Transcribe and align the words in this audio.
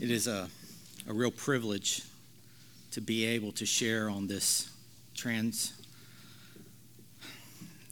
It 0.00 0.12
is 0.12 0.28
a, 0.28 0.48
a 1.08 1.12
real 1.12 1.32
privilege 1.32 2.02
to 2.92 3.00
be 3.00 3.24
able 3.24 3.50
to 3.52 3.66
share 3.66 4.08
on 4.08 4.28
this 4.28 4.70
trans 5.16 5.72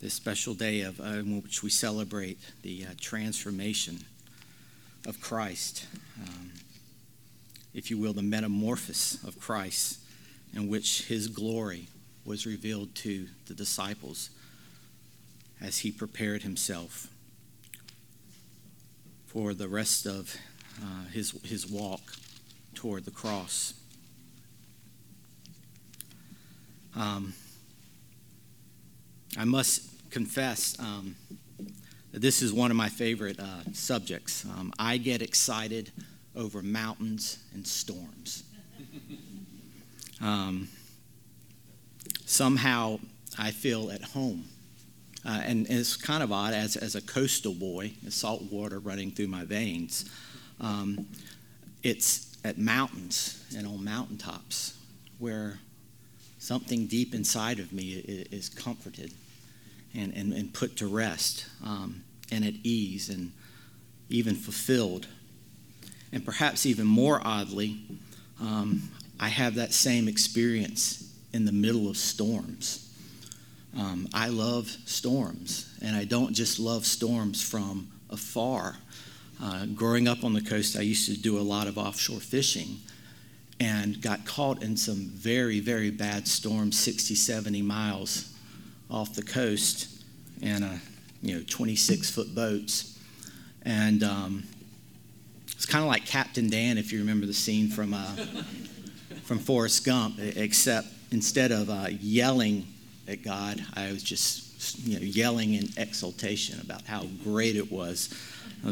this 0.01 0.15
special 0.15 0.55
day 0.55 0.83
of 0.83 1.01
uh, 1.01 1.05
in 1.05 1.43
which 1.43 1.65
we 1.65 1.71
celebrate 1.71 2.39
the 2.63 2.85
uh, 2.85 2.91
transformation 3.01 4.05
of 5.05 5.21
Christ, 5.21 5.87
um, 6.23 6.53
if 7.75 7.91
you 7.91 7.99
will, 7.99 8.13
the 8.13 8.23
metamorphosis 8.23 9.25
of 9.25 9.41
Christ, 9.41 9.99
in 10.55 10.69
which 10.69 11.07
His 11.07 11.27
glory 11.27 11.89
was 12.25 12.47
revealed 12.47 12.95
to 12.97 13.27
the 13.47 13.55
disciples 13.55 14.31
as 15.61 15.79
He 15.79 15.91
prepared 15.91 16.45
Himself 16.45 17.09
for 19.27 19.55
the 19.55 19.67
rest 19.67 20.07
of 20.07 20.37
uh, 20.83 21.09
his, 21.13 21.33
his 21.45 21.67
walk 21.67 22.01
toward 22.75 23.05
the 23.05 23.11
cross. 23.11 23.75
Um, 26.95 27.35
I 29.39 29.45
must 29.45 30.11
confess 30.11 30.79
um, 30.81 31.15
that 32.13 32.21
this 32.21 32.41
is 32.41 32.53
one 32.53 32.71
of 32.71 32.77
my 32.77 32.89
favorite 32.89 33.39
uh, 33.39 33.73
subjects. 33.73 34.45
Um, 34.45 34.73
I 34.79 34.97
get 34.97 35.21
excited 35.21 35.93
over 36.35 36.63
mountains 36.63 37.39
and 37.55 37.67
storms. 37.67 38.45
Um, 40.21 40.69
somehow 42.25 42.99
I 43.39 43.51
feel 43.51 43.91
at 43.91 44.03
home. 44.03 44.45
Uh, 45.25 45.41
and, 45.45 45.67
and, 45.67 45.79
it's 45.79 45.97
kind 45.97 46.23
of 46.23 46.31
odd 46.31 46.55
as, 46.55 46.77
as 46.77 46.95
a 46.95 47.03
coastal 47.03 47.53
boy, 47.53 47.93
salt 48.09 48.43
water 48.51 48.79
running 48.79 49.11
through 49.11 49.27
my 49.27 49.45
veins. 49.45 50.09
Um, 50.61 51.07
it's 51.83 52.37
at 52.45 52.59
mountains 52.59 53.45
and 53.57 53.67
on 53.67 53.85
mountaintops 53.85 54.79
where 55.19 55.59
something 56.39 56.87
deep 56.87 57.15
inside 57.15 57.59
of 57.59 57.73
me 57.73 57.93
is 58.31 58.49
comforted 58.49 59.13
and, 59.95 60.13
and, 60.15 60.33
and 60.33 60.53
put 60.53 60.77
to 60.77 60.87
rest 60.87 61.47
um, 61.65 62.05
and 62.31 62.45
at 62.45 62.55
ease 62.63 63.09
and 63.09 63.33
even 64.09 64.35
fulfilled. 64.35 65.07
And 66.13 66.25
perhaps 66.25 66.67
even 66.67 66.87
more 66.87 67.21
oddly, 67.25 67.81
um, 68.41 68.91
I 69.19 69.29
have 69.29 69.55
that 69.57 69.73
same 69.73 70.09
experience 70.09 71.13
in 71.33 71.45
the 71.45 71.53
middle 71.53 71.89
of 71.89 71.97
storms. 71.97 72.83
Um, 73.77 74.09
I 74.15 74.29
love 74.29 74.69
storms, 74.87 75.75
and 75.83 75.95
I 75.97 76.05
don't 76.05 76.33
just 76.33 76.59
love 76.59 76.87
storms 76.87 77.43
from 77.43 77.89
afar. 78.09 78.77
Uh, 79.43 79.67
growing 79.67 80.09
up 80.09 80.25
on 80.25 80.33
the 80.33 80.41
coast, 80.41 80.77
I 80.77 80.81
used 80.81 81.07
to 81.07 81.21
do 81.21 81.39
a 81.39 81.43
lot 81.43 81.67
of 81.67 81.77
offshore 81.77 82.21
fishing 82.21 82.79
and 83.61 84.01
got 84.01 84.25
caught 84.25 84.63
in 84.63 84.77
some 84.77 84.97
very, 84.97 85.61
very 85.61 85.91
bad 85.91 86.27
storms 86.27 86.79
60, 86.79 87.15
70 87.15 87.63
miles 87.63 88.35
off 88.91 89.15
the 89.15 89.23
coast 89.23 90.03
in 90.41 90.63
a, 90.63 90.81
you 91.23 91.37
know, 91.37 91.45
26 91.49 92.11
foot 92.11 92.35
boats. 92.35 92.99
And 93.63 94.03
um, 94.03 94.45
it's 95.49 95.67
kind 95.67 95.83
of 95.83 95.89
like 95.89 96.07
Captain 96.07 96.49
Dan, 96.49 96.79
if 96.79 96.93
you 96.93 96.99
remember 96.99 97.27
the 97.27 97.35
scene 97.35 97.69
from, 97.69 97.95
uh, 97.95 98.15
from 99.25 99.39
Forrest 99.39 99.85
Gump, 99.85 100.19
except 100.19 100.89
instead 101.11 101.53
of 101.53 101.69
uh, 101.69 101.89
yelling 102.01 102.67
at 103.09 103.23
God, 103.23 103.65
I 103.75 103.93
was 103.93 104.03
just 104.03 104.46
you 104.75 104.99
know, 104.99 105.05
yelling 105.05 105.55
in 105.55 105.69
exultation 105.77 106.61
about 106.61 106.83
how 106.83 107.05
great 107.23 107.57
it 107.57 107.71
was 107.71 108.11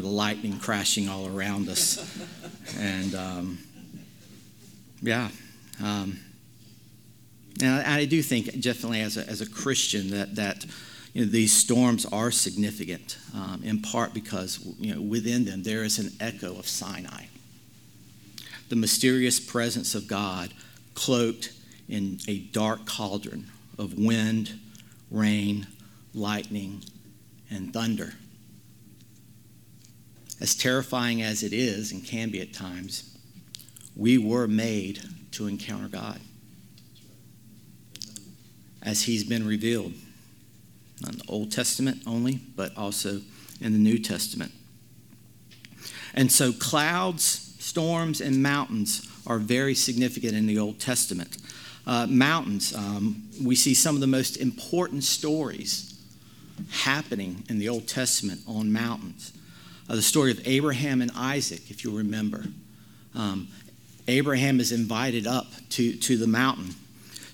the 0.01 0.07
lightning 0.07 0.59
crashing 0.59 1.07
all 1.09 1.27
around 1.27 1.69
us. 1.69 1.99
And 2.79 3.13
um, 3.13 3.59
yeah, 4.99 5.29
um, 5.81 6.19
and 7.61 7.69
I, 7.69 7.99
I, 7.99 8.05
do 8.05 8.23
think 8.23 8.59
definitely 8.59 9.01
as 9.01 9.17
a, 9.17 9.29
as 9.29 9.39
a 9.39 9.47
Christian 9.47 10.09
that, 10.09 10.35
that 10.35 10.65
you 11.13 11.23
know, 11.23 11.31
these 11.31 11.53
storms 11.53 12.07
are 12.07 12.31
significant, 12.31 13.17
um, 13.35 13.61
in 13.63 13.83
part 13.83 14.15
because 14.15 14.59
you 14.79 14.95
know, 14.95 14.99
within 14.99 15.45
them 15.45 15.61
there 15.61 15.83
is 15.83 15.99
an 15.99 16.11
echo 16.19 16.57
of 16.57 16.67
Sinai. 16.67 17.25
The 18.69 18.75
mysterious 18.75 19.39
presence 19.39 19.93
of 19.93 20.07
God 20.07 20.51
cloaked 20.95 21.53
in 21.87 22.17
a 22.27 22.39
dark 22.39 22.87
cauldron 22.87 23.45
of 23.77 23.93
wind, 23.93 24.59
rain, 25.11 25.67
lightning, 26.15 26.81
and 27.51 27.73
thunder. 27.73 28.13
As 30.41 30.55
terrifying 30.55 31.21
as 31.21 31.43
it 31.43 31.53
is 31.53 31.91
and 31.91 32.03
can 32.03 32.29
be 32.29 32.41
at 32.41 32.53
times, 32.53 33.17
we 33.95 34.17
were 34.17 34.47
made 34.47 35.01
to 35.31 35.47
encounter 35.47 35.87
God 35.87 36.19
as 38.81 39.03
He's 39.03 39.23
been 39.23 39.45
revealed. 39.45 39.93
Not 41.01 41.13
in 41.13 41.17
the 41.19 41.25
Old 41.27 41.51
Testament 41.51 42.03
only, 42.07 42.39
but 42.55 42.75
also 42.77 43.21
in 43.59 43.73
the 43.73 43.79
New 43.79 43.99
Testament. 43.99 44.51
And 46.13 46.31
so, 46.31 46.53
clouds, 46.53 47.55
storms, 47.59 48.21
and 48.21 48.41
mountains 48.41 49.09
are 49.27 49.37
very 49.37 49.75
significant 49.75 50.33
in 50.33 50.45
the 50.45 50.59
Old 50.59 50.79
Testament. 50.79 51.37
Uh, 51.85 52.07
mountains, 52.07 52.73
um, 52.73 53.27
we 53.43 53.55
see 53.55 53.73
some 53.73 53.95
of 53.95 54.01
the 54.01 54.07
most 54.07 54.37
important 54.37 55.03
stories 55.03 55.94
happening 56.71 57.43
in 57.49 57.59
the 57.59 57.69
Old 57.69 57.87
Testament 57.87 58.41
on 58.47 58.71
mountains 58.71 59.33
uh, 59.89 59.95
the 59.95 60.01
story 60.01 60.31
of 60.31 60.45
Abraham 60.47 61.01
and 61.01 61.11
Isaac, 61.15 61.69
if 61.69 61.83
you 61.83 61.95
remember. 61.95 62.45
Um, 63.13 63.47
Abraham 64.07 64.59
is 64.59 64.71
invited 64.71 65.27
up 65.27 65.47
to, 65.71 65.95
to 65.97 66.17
the 66.17 66.27
mountain 66.27 66.75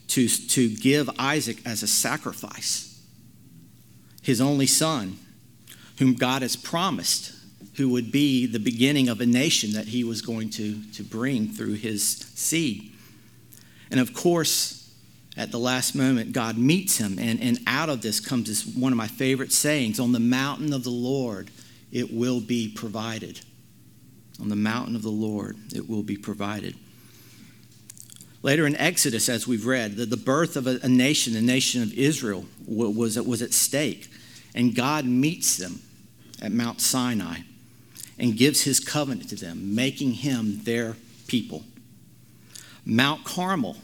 to, 0.09 0.27
to 0.27 0.69
give 0.69 1.09
Isaac 1.17 1.65
as 1.65 1.83
a 1.83 1.87
sacrifice, 1.87 3.01
his 4.21 4.41
only 4.41 4.67
son, 4.67 5.17
whom 5.99 6.15
God 6.15 6.41
has 6.41 6.55
promised, 6.55 7.33
who 7.77 7.89
would 7.89 8.11
be 8.11 8.45
the 8.45 8.59
beginning 8.59 9.07
of 9.07 9.21
a 9.21 9.25
nation 9.25 9.71
that 9.73 9.87
he 9.87 10.03
was 10.03 10.21
going 10.21 10.49
to, 10.51 10.81
to 10.93 11.03
bring 11.03 11.47
through 11.47 11.75
his 11.75 12.03
seed. 12.35 12.91
And 13.89 13.99
of 13.99 14.13
course, 14.13 14.80
at 15.37 15.51
the 15.51 15.59
last 15.59 15.95
moment, 15.95 16.33
God 16.33 16.57
meets 16.57 16.97
him, 16.97 17.17
and, 17.17 17.39
and 17.41 17.59
out 17.65 17.89
of 17.89 18.01
this 18.01 18.19
comes 18.19 18.47
this 18.47 18.65
one 18.65 18.91
of 18.91 18.97
my 18.97 19.07
favorite 19.07 19.53
sayings 19.53 19.99
on 19.99 20.11
the 20.11 20.19
mountain 20.19 20.73
of 20.73 20.83
the 20.83 20.89
Lord 20.89 21.49
it 21.91 22.13
will 22.13 22.39
be 22.39 22.69
provided. 22.69 23.41
On 24.39 24.49
the 24.49 24.55
mountain 24.55 24.95
of 24.95 25.01
the 25.03 25.09
Lord, 25.09 25.57
it 25.73 25.89
will 25.89 26.03
be 26.03 26.17
provided. 26.17 26.75
Later 28.43 28.65
in 28.65 28.75
Exodus, 28.77 29.29
as 29.29 29.47
we've 29.47 29.65
read, 29.65 29.97
the, 29.97 30.05
the 30.05 30.17
birth 30.17 30.55
of 30.55 30.65
a, 30.67 30.79
a 30.81 30.89
nation, 30.89 31.33
the 31.33 31.41
nation 31.41 31.83
of 31.83 31.93
Israel, 31.93 32.45
was, 32.65 33.19
was 33.19 33.41
at 33.41 33.53
stake. 33.53 34.09
And 34.55 34.75
God 34.75 35.05
meets 35.05 35.57
them 35.57 35.81
at 36.41 36.51
Mount 36.51 36.81
Sinai 36.81 37.39
and 38.17 38.35
gives 38.35 38.63
his 38.63 38.79
covenant 38.79 39.29
to 39.29 39.35
them, 39.35 39.75
making 39.75 40.13
him 40.13 40.63
their 40.63 40.95
people. 41.27 41.63
Mount 42.83 43.23
Carmel, 43.23 43.77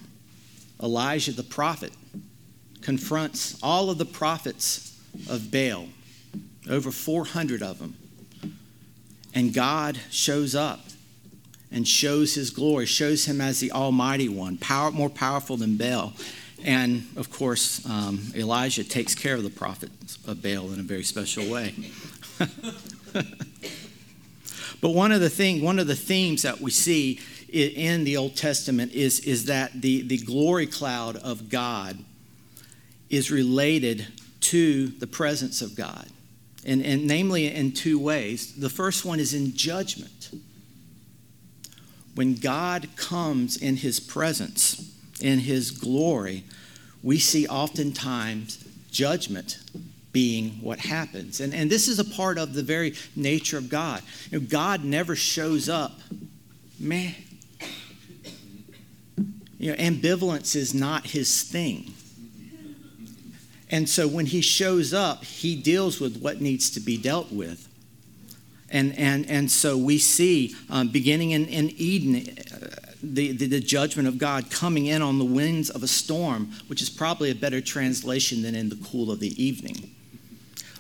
Elijah 0.82 1.32
the 1.32 1.44
prophet 1.44 1.92
confronts 2.82 3.58
all 3.62 3.90
of 3.90 3.98
the 3.98 4.06
prophets 4.06 5.00
of 5.30 5.52
Baal 5.52 5.88
over 6.70 6.92
400 6.92 7.64
of 7.64 7.80
them. 7.80 7.96
And 9.34 9.54
God 9.54 10.00
shows 10.10 10.56
up 10.56 10.82
and 11.72 11.88
shows 11.88 12.36
his 12.36 12.50
glory, 12.50 12.86
shows 12.86 13.26
him 13.26 13.42
as 13.42 13.60
the 13.60 13.72
Almighty 13.72 14.30
One, 14.30 14.58
power, 14.58 14.92
more 14.92 15.10
powerful 15.10 15.58
than 15.58 15.78
Baal. 15.78 16.14
And 16.64 17.08
of 17.16 17.30
course, 17.30 17.86
um, 17.88 18.32
Elijah 18.36 18.84
takes 18.84 19.14
care 19.14 19.36
of 19.36 19.44
the 19.44 19.50
prophets 19.50 20.18
of 20.28 20.42
Baal 20.42 20.72
in 20.72 20.80
a 20.80 20.84
very 20.84 21.04
special 21.04 21.48
way. 21.52 21.76
but 24.82 24.90
one 24.90 25.12
of 25.12 25.22
the 25.22 25.30
thing, 25.30 25.62
one 25.62 25.78
of 25.78 25.88
the 25.88 25.96
themes 25.96 26.42
that 26.42 26.60
we 26.60 26.72
see 26.72 27.20
in 27.50 28.04
the 28.04 28.18
Old 28.18 28.36
Testament 28.36 28.94
is, 28.94 29.20
is 29.22 29.46
that 29.46 29.82
the, 29.82 30.02
the 30.02 30.18
glory 30.18 30.68
cloud 30.68 31.16
of 31.18 31.50
God 31.50 31.98
is 33.10 33.32
related 33.32 34.08
to 34.42 34.88
the 34.88 35.08
presence 35.08 35.62
of 35.62 35.76
God 35.76 36.08
and, 36.66 36.84
and 36.84 37.08
namely 37.08 37.48
in 37.48 37.72
two 37.72 37.98
ways. 37.98 38.54
The 38.56 38.70
first 38.70 39.06
one 39.06 39.20
is 39.20 39.34
in 39.34 39.56
judgment. 39.56 40.30
When 42.16 42.36
God 42.36 42.90
comes 42.96 43.58
in 43.58 43.78
his 43.78 44.00
presence, 44.00 44.94
in 45.22 45.40
his 45.40 45.72
glory, 45.72 46.44
we 47.02 47.20
see 47.20 47.48
oftentimes 47.48 48.64
judgment 48.92 49.60
being 50.12 50.52
what 50.62 50.80
happens. 50.80 51.40
And, 51.40 51.54
and 51.54 51.70
this 51.70 51.88
is 51.88 52.00
a 52.00 52.04
part 52.04 52.38
of 52.38 52.54
the 52.54 52.64
very 52.64 52.96
nature 53.16 53.58
of 53.58 53.70
God. 53.70 54.02
You 54.30 54.40
know, 54.40 54.48
God 54.48 54.84
never 54.84 55.16
shows 55.16 55.70
up, 55.70 56.00
meh. 56.80 57.14
You 59.58 59.72
know, 59.72 59.78
ambivalence 59.78 60.56
is 60.56 60.74
not 60.74 61.08
his 61.08 61.44
thing. 61.44 61.94
And 63.70 63.90
so 63.90 64.08
when 64.08 64.28
he 64.28 64.42
shows 64.42 64.94
up, 64.94 65.26
he 65.26 65.56
deals 65.56 66.00
with 66.00 66.22
what 66.22 66.40
needs 66.40 66.70
to 66.72 66.80
be 66.80 66.98
dealt 66.98 67.32
with. 67.32 67.68
And, 68.70 68.98
and, 68.98 69.30
and 69.30 69.50
so 69.50 69.78
we 69.78 69.98
see, 69.98 70.56
um, 70.70 70.90
beginning 70.90 71.32
in, 71.32 71.46
in 71.46 71.70
Eden, 71.78 72.36
uh, 72.54 72.68
the, 73.02 73.32
the, 73.32 73.48
the, 73.48 73.60
judgment 73.60 74.08
of 74.08 74.18
God 74.18 74.52
coming 74.52 74.88
in 74.88 75.02
on 75.02 75.20
the 75.20 75.26
winds 75.26 75.70
of 75.70 75.84
a 75.84 75.88
storm, 75.88 76.52
which 76.68 76.82
is 76.82 76.90
probably 76.90 77.32
a 77.32 77.36
better 77.36 77.62
translation 77.62 78.42
than 78.42 78.56
in 78.56 78.68
the 78.70 78.76
cool 78.76 79.10
of 79.10 79.20
the 79.22 79.42
evening, 79.42 79.96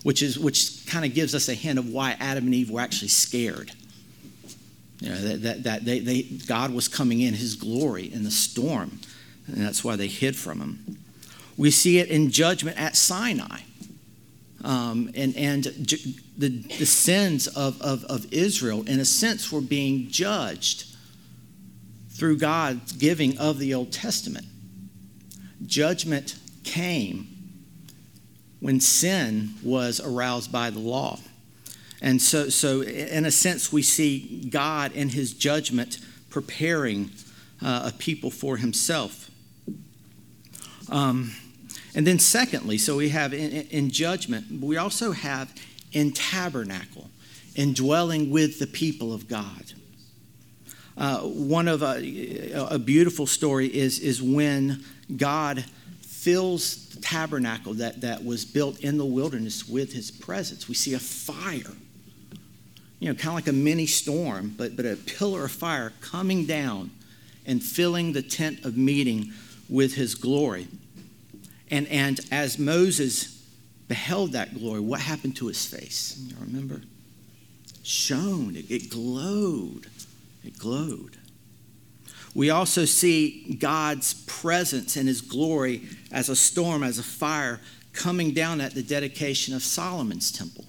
which, 0.03 0.21
is, 0.21 0.37
which 0.37 0.85
kind 0.85 1.05
of 1.05 1.13
gives 1.13 1.33
us 1.33 1.47
a 1.47 1.53
hint 1.53 1.79
of 1.79 1.89
why 1.89 2.17
Adam 2.19 2.45
and 2.45 2.55
Eve 2.55 2.69
were 2.69 2.81
actually 2.81 3.07
scared. 3.07 3.71
You 4.99 5.09
know, 5.09 5.21
that, 5.21 5.43
that, 5.43 5.63
that 5.63 5.85
they, 5.85 5.99
they, 5.99 6.23
God 6.23 6.73
was 6.73 6.87
coming 6.87 7.21
in, 7.21 7.33
his 7.33 7.55
glory 7.55 8.11
in 8.11 8.23
the 8.23 8.31
storm, 8.31 8.99
and 9.45 9.57
that's 9.57 9.83
why 9.83 9.95
they 9.95 10.07
hid 10.07 10.35
from 10.35 10.59
him. 10.59 10.97
We 11.55 11.71
see 11.71 11.99
it 11.99 12.09
in 12.09 12.31
judgment 12.31 12.79
at 12.79 12.95
Sinai. 12.95 13.59
Um, 14.63 15.11
and 15.15 15.35
and 15.35 15.63
the, 16.37 16.47
the 16.47 16.85
sins 16.85 17.47
of, 17.47 17.79
of, 17.81 18.03
of 18.05 18.31
Israel, 18.33 18.83
in 18.87 18.99
a 18.99 19.05
sense, 19.05 19.51
were 19.51 19.61
being 19.61 20.09
judged 20.09 20.95
through 22.09 22.37
God's 22.37 22.91
giving 22.93 23.37
of 23.37 23.59
the 23.59 23.75
Old 23.75 23.91
Testament. 23.91 24.45
Judgment 25.65 26.35
came 26.63 27.27
when 28.59 28.79
sin 28.79 29.51
was 29.63 29.99
aroused 29.99 30.51
by 30.51 30.71
the 30.71 30.79
law. 30.79 31.19
And 32.01 32.21
so, 32.21 32.49
so 32.49 32.81
in 32.81 33.25
a 33.25 33.31
sense, 33.31 33.73
we 33.73 33.81
see 33.81 34.47
God 34.49 34.91
in 34.93 35.09
his 35.09 35.33
judgment 35.33 35.99
preparing 36.29 37.11
uh, 37.61 37.91
a 37.93 37.97
people 37.97 38.29
for 38.29 38.57
himself. 38.57 39.31
Um, 40.89 41.31
and 41.95 42.05
then, 42.05 42.19
secondly, 42.19 42.77
so 42.77 42.97
we 42.97 43.09
have 43.09 43.33
in, 43.33 43.51
in 43.51 43.89
judgment, 43.89 44.61
we 44.61 44.77
also 44.77 45.11
have 45.11 45.53
in 45.91 46.11
tabernacle, 46.11 47.09
in 47.55 47.73
dwelling 47.73 48.29
with 48.29 48.59
the 48.59 48.67
people 48.67 49.13
of 49.13 49.27
God. 49.27 49.73
Uh, 50.97 51.19
one 51.21 51.67
of 51.67 51.83
a, 51.83 52.67
a, 52.71 52.79
beautiful 52.79 53.27
story 53.27 53.67
is, 53.67 53.99
is 53.99 54.21
when 54.21 54.83
God 55.15 55.63
fills 56.01 56.89
the 56.89 57.01
tabernacle 57.01 57.75
that, 57.75 58.01
that 58.01 58.25
was 58.25 58.45
built 58.45 58.79
in 58.79 58.97
the 58.97 59.05
wilderness 59.05 59.67
with 59.67 59.93
his 59.93 60.09
presence. 60.09 60.67
We 60.67 60.73
see 60.73 60.95
a 60.95 60.99
fire, 60.99 61.71
you 62.99 63.07
know, 63.07 63.15
kind 63.15 63.29
of 63.29 63.35
like 63.35 63.47
a 63.47 63.53
mini 63.53 63.85
storm, 63.85 64.53
but, 64.57 64.75
but 64.75 64.85
a 64.85 64.95
pillar 64.95 65.45
of 65.45 65.51
fire 65.51 65.93
coming 66.01 66.45
down 66.45 66.91
and 67.45 67.61
filling 67.63 68.13
the 68.13 68.21
tent 68.21 68.65
of 68.65 68.75
meeting 68.75 69.31
with 69.69 69.95
his 69.95 70.15
glory. 70.15 70.67
And, 71.69 71.87
and 71.87 72.19
as 72.31 72.57
Moses 72.57 73.43
beheld 73.87 74.33
that 74.33 74.57
glory, 74.57 74.79
what 74.79 74.99
happened 74.99 75.35
to 75.37 75.47
his 75.47 75.65
face? 75.65 76.21
You 76.27 76.35
remember? 76.41 76.81
Shone, 77.83 78.55
it, 78.55 78.69
it 78.69 78.89
glowed. 78.89 79.87
It 80.43 80.57
glowed. 80.57 81.17
We 82.33 82.49
also 82.49 82.85
see 82.85 83.55
God's 83.59 84.13
presence 84.25 84.95
and 84.95 85.07
his 85.07 85.21
glory 85.21 85.83
as 86.11 86.29
a 86.29 86.35
storm, 86.35 86.83
as 86.83 86.99
a 86.99 87.03
fire 87.03 87.59
coming 87.93 88.31
down 88.31 88.61
at 88.61 88.73
the 88.73 88.83
dedication 88.83 89.55
of 89.55 89.63
Solomon's 89.63 90.31
temple. 90.31 90.65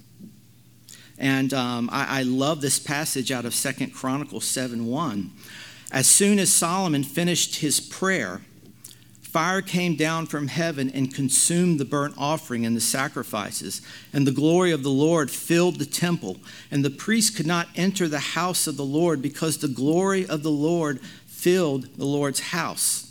And 1.19 1.53
um, 1.53 1.91
I, 1.93 2.20
I, 2.20 2.23
love 2.23 2.61
this 2.61 2.79
passage 2.79 3.32
out 3.32 3.44
of 3.44 3.55
Second 3.55 3.93
Chronicles 3.93 4.44
7 4.44 4.87
1. 4.87 5.31
As 5.91 6.06
soon 6.06 6.38
as 6.38 6.53
Solomon 6.53 7.03
finished 7.03 7.56
his 7.56 7.81
prayer, 7.81 8.43
Fire 9.29 9.61
came 9.61 9.94
down 9.94 10.25
from 10.25 10.49
heaven 10.49 10.88
and 10.88 11.15
consumed 11.15 11.79
the 11.79 11.85
burnt 11.85 12.15
offering 12.17 12.65
and 12.65 12.75
the 12.75 12.81
sacrifices, 12.81 13.82
and 14.11 14.26
the 14.26 14.32
glory 14.32 14.73
of 14.73 14.82
the 14.82 14.91
Lord 14.91 15.31
filled 15.31 15.79
the 15.79 15.85
temple. 15.85 16.38
And 16.70 16.82
the 16.82 16.88
priests 16.88 17.37
could 17.37 17.47
not 17.47 17.69
enter 17.76 18.09
the 18.09 18.19
house 18.19 18.67
of 18.67 18.79
the 18.79 18.87
Lord 18.87 19.20
because 19.20 19.59
the 19.59 19.69
glory 19.69 20.26
of 20.26 20.43
the 20.43 20.50
Lord 20.50 21.00
filled 21.26 21.94
the 21.99 22.06
Lord's 22.06 22.41
house. 22.41 23.07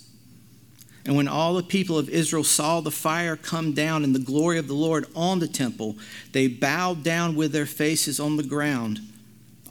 And 1.08 1.16
when 1.16 1.30
all 1.30 1.54
the 1.54 1.64
people 1.64 1.98
of 1.98 2.10
Israel 2.10 2.44
saw 2.44 2.82
the 2.82 2.92
fire 2.92 3.38
come 3.38 3.72
down 3.72 4.04
and 4.04 4.14
the 4.14 4.20
glory 4.20 4.60
of 4.60 4.68
the 4.68 4.74
Lord 4.74 5.08
on 5.16 5.40
the 5.40 5.48
temple, 5.48 5.96
they 6.34 6.50
bowed 6.50 7.02
down 7.02 7.34
with 7.34 7.54
their 7.54 7.66
faces 7.66 8.20
on 8.20 8.36
the 8.36 8.44
ground, 8.44 9.00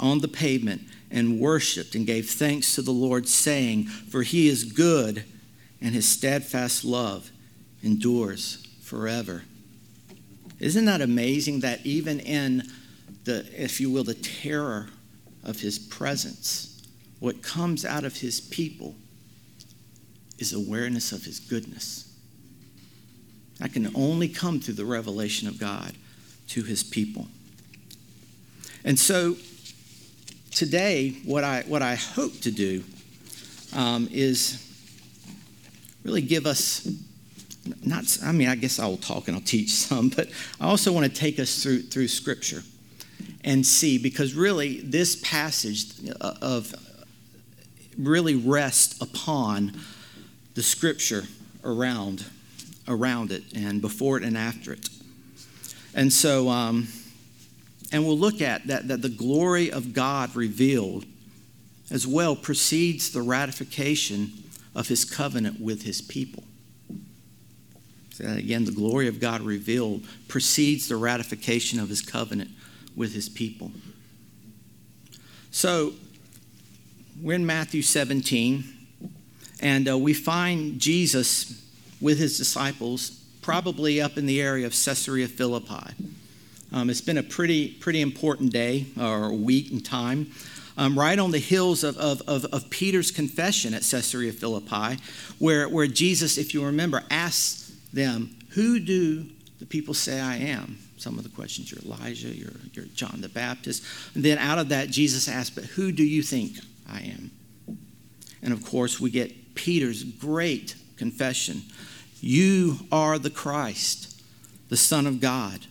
on 0.01 0.21
the 0.21 0.29
pavement, 0.29 0.81
and 1.11 1.39
worshiped 1.39 1.95
and 1.95 2.07
gave 2.07 2.31
thanks 2.31 2.75
to 2.75 2.83
the 2.83 2.91
Lord, 2.91 3.29
saying, 3.29 3.85
For 3.85 4.23
he 4.23 4.49
is 4.49 4.65
good 4.65 5.25
and 5.83 5.95
his 5.95 6.09
steadfast 6.09 6.87
love 6.87 7.31
endures 7.83 8.67
forever. 8.81 9.43
Isn't 10.59 10.87
that 10.87 11.03
amazing 11.03 11.61
that 11.61 11.85
even 11.85 12.19
in 12.19 12.63
the, 13.25 13.45
if 13.55 13.79
you 13.79 13.91
will, 13.91 14.05
the 14.05 14.15
terror 14.15 14.89
of 15.45 15.61
his 15.61 15.79
presence, 15.79 16.83
what 17.21 17.43
comes 17.43 17.85
out 17.85 18.05
of 18.05 18.17
his 18.17 18.41
people 18.41 18.95
is 20.39 20.53
awareness 20.53 21.13
of 21.13 21.25
his 21.25 21.41
goodness. 21.41 22.13
That 23.59 23.73
can 23.73 23.91
only 23.95 24.29
come 24.29 24.61
through 24.61 24.75
the 24.75 24.85
revelation 24.85 25.49
of 25.49 25.59
God 25.59 25.93
to 26.49 26.63
his 26.63 26.83
people. 26.83 27.27
And 28.85 28.99
so 28.99 29.37
today, 30.51 31.17
what 31.25 31.43
I, 31.43 31.63
what 31.63 31.83
I 31.83 31.95
hope 31.95 32.41
to 32.41 32.51
do 32.51 32.85
um, 33.75 34.09
is 34.13 34.63
really 36.05 36.23
give 36.23 36.47
us 36.47 36.89
not 37.85 38.05
i 38.23 38.31
mean 38.31 38.49
i 38.49 38.55
guess 38.55 38.79
i 38.79 38.87
will 38.87 38.97
talk 38.97 39.27
and 39.27 39.37
i'll 39.37 39.43
teach 39.43 39.71
some 39.89 40.09
but 40.09 40.29
i 40.61 40.67
also 40.67 40.93
want 40.93 41.05
to 41.05 41.13
take 41.13 41.41
us 41.41 41.63
through 41.63 41.83
through 41.83 42.07
scripture 42.07 42.63
and 43.43 43.67
see 43.67 43.99
because 43.99 44.35
really 44.35 44.81
this 44.83 45.17
passage 45.17 45.87
of 46.21 46.75
really 47.99 48.37
rests 48.37 49.01
upon 49.01 49.73
the 50.57 50.63
scripture 50.63 51.23
around 51.63 52.25
around 52.89 53.31
it 53.31 53.45
and 53.55 53.81
before 53.81 54.17
it 54.17 54.25
and 54.25 54.37
after 54.37 54.73
it 54.73 54.89
and 55.95 56.13
so 56.13 56.49
um, 56.49 56.89
and 57.93 58.05
we'll 58.05 58.19
look 58.19 58.41
at 58.41 58.67
that 58.67 58.89
that 58.89 59.03
the 59.03 59.09
glory 59.09 59.71
of 59.71 59.93
god 59.93 60.35
revealed 60.35 61.05
as 61.91 62.07
well 62.07 62.35
precedes 62.35 63.11
the 63.11 63.23
ratification 63.23 64.33
of 64.75 64.89
his 64.89 65.05
covenant 65.05 65.61
with 65.61 65.83
his 65.83 66.03
people. 66.03 66.43
So 68.11 68.25
again, 68.27 68.65
the 68.65 68.73
glory 68.73 69.09
of 69.09 69.21
God 69.21 69.43
revealed 69.43 70.05
precedes 70.29 70.89
the 70.89 70.97
ratification 70.97 71.79
of 71.79 71.89
his 71.89 72.03
covenant 72.03 72.51
with 72.97 73.15
his 73.15 73.29
people. 73.29 73.73
So 75.51 75.95
we're 77.21 77.35
in 77.35 77.47
Matthew 77.47 77.83
17, 77.83 78.65
and 79.61 79.89
uh, 79.89 79.99
we 79.99 80.15
find 80.15 80.79
Jesus 80.79 81.63
with 82.01 82.19
his 82.19 82.37
disciples 82.37 83.23
probably 83.43 84.01
up 84.01 84.19
in 84.19 84.27
the 84.27 84.41
area 84.41 84.67
of 84.67 84.73
Caesarea 84.73 85.29
Philippi. 85.29 85.95
Um, 86.73 86.91
it's 86.91 87.01
been 87.01 87.19
a 87.19 87.23
pretty, 87.23 87.69
pretty 87.69 88.01
important 88.01 88.53
day 88.53 88.87
or 89.01 89.33
week 89.33 89.71
and 89.71 89.85
time 89.85 90.33
um, 90.77 90.99
right 90.99 91.19
on 91.19 91.31
the 91.31 91.39
hills 91.39 91.85
of, 91.85 91.97
of, 91.97 92.23
of, 92.27 92.45
of, 92.47 92.69
Peter's 92.71 93.11
confession 93.11 93.73
at 93.73 93.83
Caesarea 93.83 94.33
Philippi, 94.33 95.01
where, 95.39 95.69
where 95.69 95.87
Jesus, 95.87 96.37
if 96.37 96.53
you 96.53 96.65
remember, 96.65 97.03
asks 97.11 97.75
them, 97.93 98.37
Who 98.51 98.79
do 98.79 99.27
the 99.59 99.67
people 99.67 99.95
say 99.95 100.21
I 100.21 100.37
am? 100.37 100.79
Some 100.99 101.19
of 101.19 101.25
the 101.25 101.31
questions 101.31 101.71
you're 101.71 101.81
Elijah, 101.81 102.29
you're, 102.29 102.53
you're 102.73 102.87
John 102.87 103.21
the 103.21 103.29
Baptist. 103.29 103.85
And 104.15 104.25
then 104.25 104.39
out 104.39 104.59
of 104.59 104.69
that, 104.71 104.91
Jesus 104.91 105.29
asks, 105.29 105.55
But 105.55 105.65
who 105.65 105.93
do 105.93 106.05
you 106.05 106.23
think 106.23 106.59
I 106.91 107.01
am? 107.01 107.31
And 108.43 108.53
of 108.53 108.65
course, 108.65 109.01
we 109.01 109.11
get 109.11 109.33
Peter's 109.57 110.05
great 110.05 110.77
confession 110.97 111.63
You 112.21 112.79
are 112.93 113.19
the 113.19 113.31
Christ, 113.31 114.23
the 114.69 114.77
Son 114.77 115.07
of 115.07 115.21
God. 115.21 115.67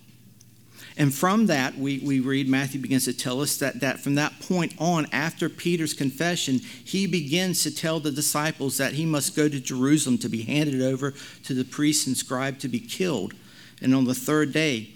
And 0.98 1.14
from 1.14 1.48
that, 1.48 1.78
we, 1.78 2.00
we 2.00 2.22
read, 2.22 2.48
Matthew 2.48 2.80
begins 2.80 3.04
to 3.04 3.14
tell 3.14 3.42
us 3.42 3.58
that, 3.58 3.82
that 3.82 4.00
from 4.00 4.16
that 4.16 4.40
point 4.40 4.74
on, 4.80 5.08
after 5.12 5.50
Peter's 5.50 5.94
confession, 5.94 6.60
he 6.60 7.06
begins 7.06 7.64
to 7.64 7.76
tell 7.76 8.00
the 8.00 8.12
disciples 8.12 8.78
that 8.78 8.94
he 8.94 9.06
must 9.06 9.36
go 9.36 9.50
to 9.50 9.60
Jerusalem 9.60 10.18
to 10.20 10.30
be 10.30 10.44
handed 10.44 10.82
over 10.82 11.14
to 11.44 11.54
the 11.54 11.66
priests 11.66 12.08
and 12.08 12.16
scribe 12.16 12.60
to 12.60 12.70
be 12.70 12.80
killed, 12.80 13.34
and 13.82 13.94
on 13.94 14.06
the 14.06 14.16
third 14.16 14.54
day, 14.54 14.90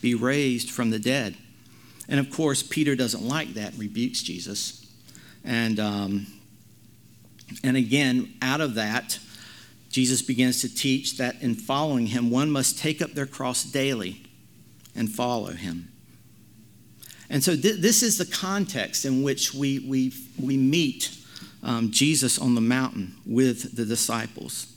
be 0.00 0.14
raised 0.14 0.70
from 0.70 0.90
the 0.90 0.98
dead. 0.98 1.36
And 2.08 2.18
of 2.18 2.32
course, 2.32 2.64
Peter 2.64 2.96
doesn't 2.96 3.22
like 3.22 3.54
that, 3.54 3.74
rebukes 3.76 4.22
Jesus. 4.22 4.84
And, 5.44 5.78
um, 5.78 6.26
and 7.62 7.76
again, 7.76 8.34
out 8.42 8.60
of 8.60 8.74
that, 8.74 9.18
Jesus 9.90 10.22
begins 10.22 10.60
to 10.60 10.72
teach 10.72 11.16
that 11.18 11.42
in 11.42 11.54
following 11.54 12.06
him, 12.06 12.30
one 12.30 12.50
must 12.50 12.78
take 12.78 13.02
up 13.02 13.12
their 13.12 13.26
cross 13.26 13.64
daily 13.64 14.22
and 14.94 15.10
follow 15.10 15.50
him. 15.50 15.90
And 17.28 17.42
so, 17.42 17.56
th- 17.56 17.80
this 17.80 18.02
is 18.02 18.18
the 18.18 18.26
context 18.26 19.04
in 19.04 19.22
which 19.22 19.54
we, 19.54 19.78
we, 19.80 20.12
we 20.40 20.56
meet 20.56 21.16
um, 21.62 21.90
Jesus 21.90 22.38
on 22.38 22.54
the 22.54 22.60
mountain 22.60 23.14
with 23.24 23.76
the 23.76 23.84
disciples. 23.84 24.72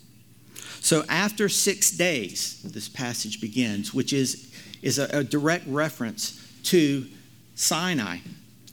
So, 0.79 1.03
after 1.09 1.49
six 1.49 1.91
days, 1.91 2.61
this 2.63 2.89
passage 2.89 3.41
begins, 3.41 3.93
which 3.93 4.13
is, 4.13 4.51
is 4.81 4.99
a, 4.99 5.19
a 5.19 5.23
direct 5.23 5.65
reference 5.67 6.39
to 6.65 7.07
Sinai, 7.55 8.17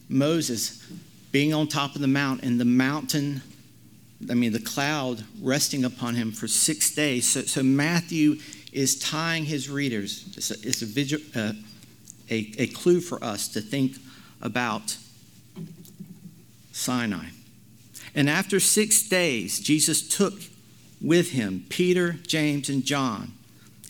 Moses 0.09 0.87
being 1.33 1.55
on 1.55 1.69
top 1.69 1.95
of 1.95 2.01
the 2.01 2.09
mount 2.09 2.43
and 2.43 2.61
the 2.61 2.65
mountain, 2.65 3.43
I 4.29 4.35
mean, 4.35 4.53
the 4.53 4.61
cloud 4.61 5.25
resting 5.41 5.85
upon 5.85 6.15
him 6.15 6.33
for 6.33 6.47
six 6.47 6.95
days. 6.95 7.27
So, 7.27 7.43
so 7.43 7.63
Matthew 7.63 8.37
is 8.73 8.99
tying 8.99 9.45
his 9.45 9.69
readers, 9.71 10.25
it's 10.37 10.51
a, 10.51 10.55
it's 10.63 10.83
a, 10.83 10.87
visual, 10.87 11.23
uh, 11.35 11.53
a, 12.31 12.53
a 12.59 12.67
clue 12.69 13.01
for 13.01 13.23
us 13.25 13.49
to 13.49 13.61
think 13.61 13.97
about 14.43 14.97
Sinai. 16.73 17.27
And 18.15 18.29
after 18.29 18.61
six 18.61 19.03
days, 19.03 19.61
Jesus 19.61 20.07
took 20.07 20.35
with 21.01 21.31
him 21.31 21.65
Peter, 21.69 22.13
James, 22.27 22.69
and 22.69 22.85
John, 22.85 23.33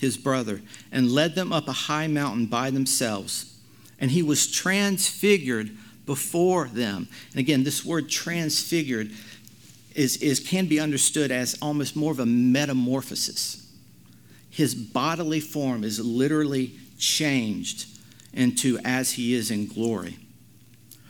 his 0.01 0.17
brother, 0.17 0.61
and 0.93 1.11
led 1.11 1.35
them 1.35 1.53
up 1.53 1.69
a 1.69 1.73
high 1.73 2.07
mountain 2.07 2.47
by 2.47 2.71
themselves. 2.71 3.57
And 3.99 4.11
he 4.11 4.23
was 4.23 4.51
transfigured 4.51 5.71
before 6.07 6.69
them. 6.69 7.09
And 7.33 7.41
again, 7.41 7.65
this 7.65 7.85
word 7.85 8.09
transfigured 8.09 9.11
is, 9.95 10.17
is, 10.19 10.41
can 10.41 10.67
be 10.67 10.81
understood 10.81 11.31
as 11.31 11.59
almost 11.61 11.97
more 11.97 12.13
of 12.13 12.21
a 12.21 12.27
metamorphosis. 12.27 13.67
His 14.49 14.75
bodily 14.75 15.41
form 15.41 15.85
is 15.85 16.01
literally 16.01 16.73
changed 16.99 17.87
into 18.33 18.79
as 18.85 19.13
he 19.13 19.35
is 19.35 19.51
in 19.51 19.67
glory. 19.67 20.19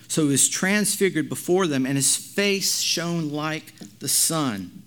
So 0.09 0.23
he 0.25 0.29
was 0.29 0.49
transfigured 0.49 1.29
before 1.29 1.67
them, 1.67 1.87
and 1.87 1.97
his 1.97 2.17
face 2.17 2.81
shone 2.81 3.31
like 3.31 3.73
the 4.01 4.09
sun, 4.09 4.83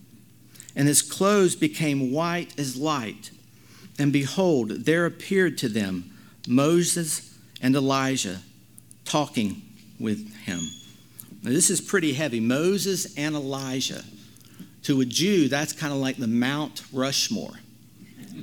and 0.75 0.88
his 0.88 1.01
clothes 1.01 1.55
became 1.55 2.12
white 2.12 2.59
as 2.59 2.75
light. 2.75 3.31
And 3.97 4.12
behold, 4.12 4.69
there 4.69 5.05
appeared 5.05 5.57
to 5.59 5.69
them 5.69 6.12
Moses 6.47 7.38
and 7.62 7.75
Elijah 7.75 8.39
talking 9.05 9.62
with 10.00 10.33
him. 10.45 10.59
Now, 11.43 11.51
this 11.51 11.69
is 11.69 11.81
pretty 11.81 12.13
heavy. 12.13 12.39
Moses 12.39 13.17
and 13.17 13.35
Elijah. 13.35 14.03
To 14.83 15.00
a 15.00 15.05
Jew, 15.05 15.47
that's 15.47 15.71
kind 15.71 15.93
of 15.93 16.00
like 16.00 16.17
the 16.17 16.27
Mount 16.27 16.83
Rushmore 16.91 17.53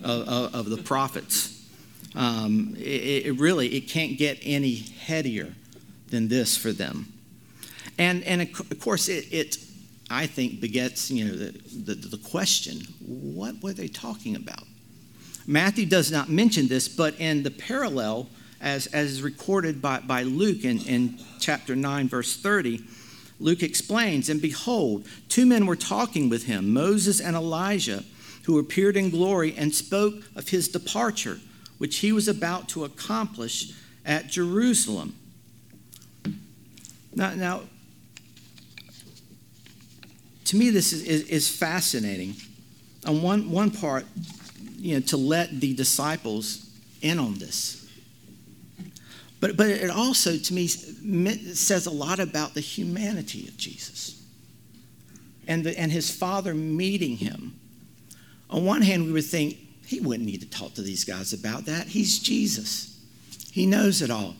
of, 0.02 0.28
of, 0.28 0.54
of 0.54 0.70
the 0.70 0.78
prophets. 0.78 1.66
Um, 2.14 2.74
it, 2.78 3.26
it, 3.26 3.38
really 3.38 3.68
it 3.68 3.82
can't 3.82 4.18
get 4.18 4.38
any 4.42 4.74
headier 4.74 5.52
than 6.08 6.28
this 6.28 6.56
for 6.56 6.72
them. 6.72 7.12
And, 7.98 8.24
and 8.24 8.42
of 8.42 8.80
course, 8.80 9.08
it, 9.08 9.26
it 9.30 9.58
I 10.10 10.26
think 10.26 10.60
begets 10.60 11.10
you 11.10 11.24
know 11.26 11.36
the, 11.36 11.94
the, 11.94 11.94
the 11.94 12.18
question: 12.18 12.80
What 13.00 13.62
were 13.62 13.72
they 13.72 13.86
talking 13.86 14.34
about? 14.34 14.64
Matthew 15.46 15.86
does 15.86 16.10
not 16.10 16.28
mention 16.28 16.68
this, 16.68 16.88
but 16.88 17.14
in 17.20 17.42
the 17.42 17.50
parallel 17.50 18.28
as, 18.60 18.86
as 18.88 19.22
recorded 19.22 19.80
by, 19.80 20.00
by 20.00 20.22
Luke 20.22 20.64
in, 20.64 20.80
in 20.86 21.18
chapter 21.38 21.74
9, 21.74 22.08
verse 22.08 22.36
30, 22.36 22.82
Luke 23.38 23.62
explains, 23.62 24.28
And 24.28 24.40
behold, 24.40 25.06
two 25.28 25.46
men 25.46 25.66
were 25.66 25.76
talking 25.76 26.28
with 26.28 26.44
him, 26.44 26.72
Moses 26.72 27.20
and 27.20 27.34
Elijah, 27.34 28.04
who 28.44 28.58
appeared 28.58 28.96
in 28.96 29.10
glory 29.10 29.54
and 29.56 29.74
spoke 29.74 30.14
of 30.36 30.48
his 30.48 30.68
departure, 30.68 31.38
which 31.78 31.98
he 31.98 32.12
was 32.12 32.28
about 32.28 32.68
to 32.70 32.84
accomplish 32.84 33.72
at 34.04 34.28
Jerusalem. 34.28 35.14
Now, 37.14 37.34
now 37.34 37.62
to 40.50 40.56
me, 40.56 40.70
this 40.70 40.92
is, 40.92 41.04
is, 41.04 41.22
is 41.28 41.48
fascinating. 41.48 42.34
On 43.06 43.22
one, 43.22 43.52
one 43.52 43.70
part, 43.70 44.04
you 44.78 44.94
know, 44.94 45.00
to 45.06 45.16
let 45.16 45.60
the 45.60 45.74
disciples 45.74 46.68
in 47.02 47.20
on 47.20 47.34
this. 47.34 47.88
But, 49.40 49.56
but 49.56 49.68
it 49.68 49.90
also, 49.90 50.36
to 50.36 50.54
me, 50.54 50.66
says 50.68 51.86
a 51.86 51.90
lot 51.90 52.20
about 52.20 52.54
the 52.54 52.60
humanity 52.60 53.48
of 53.48 53.56
Jesus 53.56 54.22
and, 55.48 55.64
the, 55.64 55.78
and 55.78 55.90
his 55.90 56.10
father 56.10 56.54
meeting 56.54 57.16
him. 57.16 57.58
On 58.50 58.64
one 58.64 58.82
hand, 58.82 59.06
we 59.06 59.12
would 59.12 59.24
think 59.24 59.56
he 59.86 60.00
wouldn't 60.00 60.26
need 60.26 60.42
to 60.42 60.50
talk 60.50 60.74
to 60.74 60.82
these 60.82 61.04
guys 61.04 61.32
about 61.32 61.64
that. 61.64 61.88
He's 61.88 62.18
Jesus, 62.18 63.00
he 63.50 63.66
knows 63.66 64.02
it 64.02 64.10
all. 64.10 64.36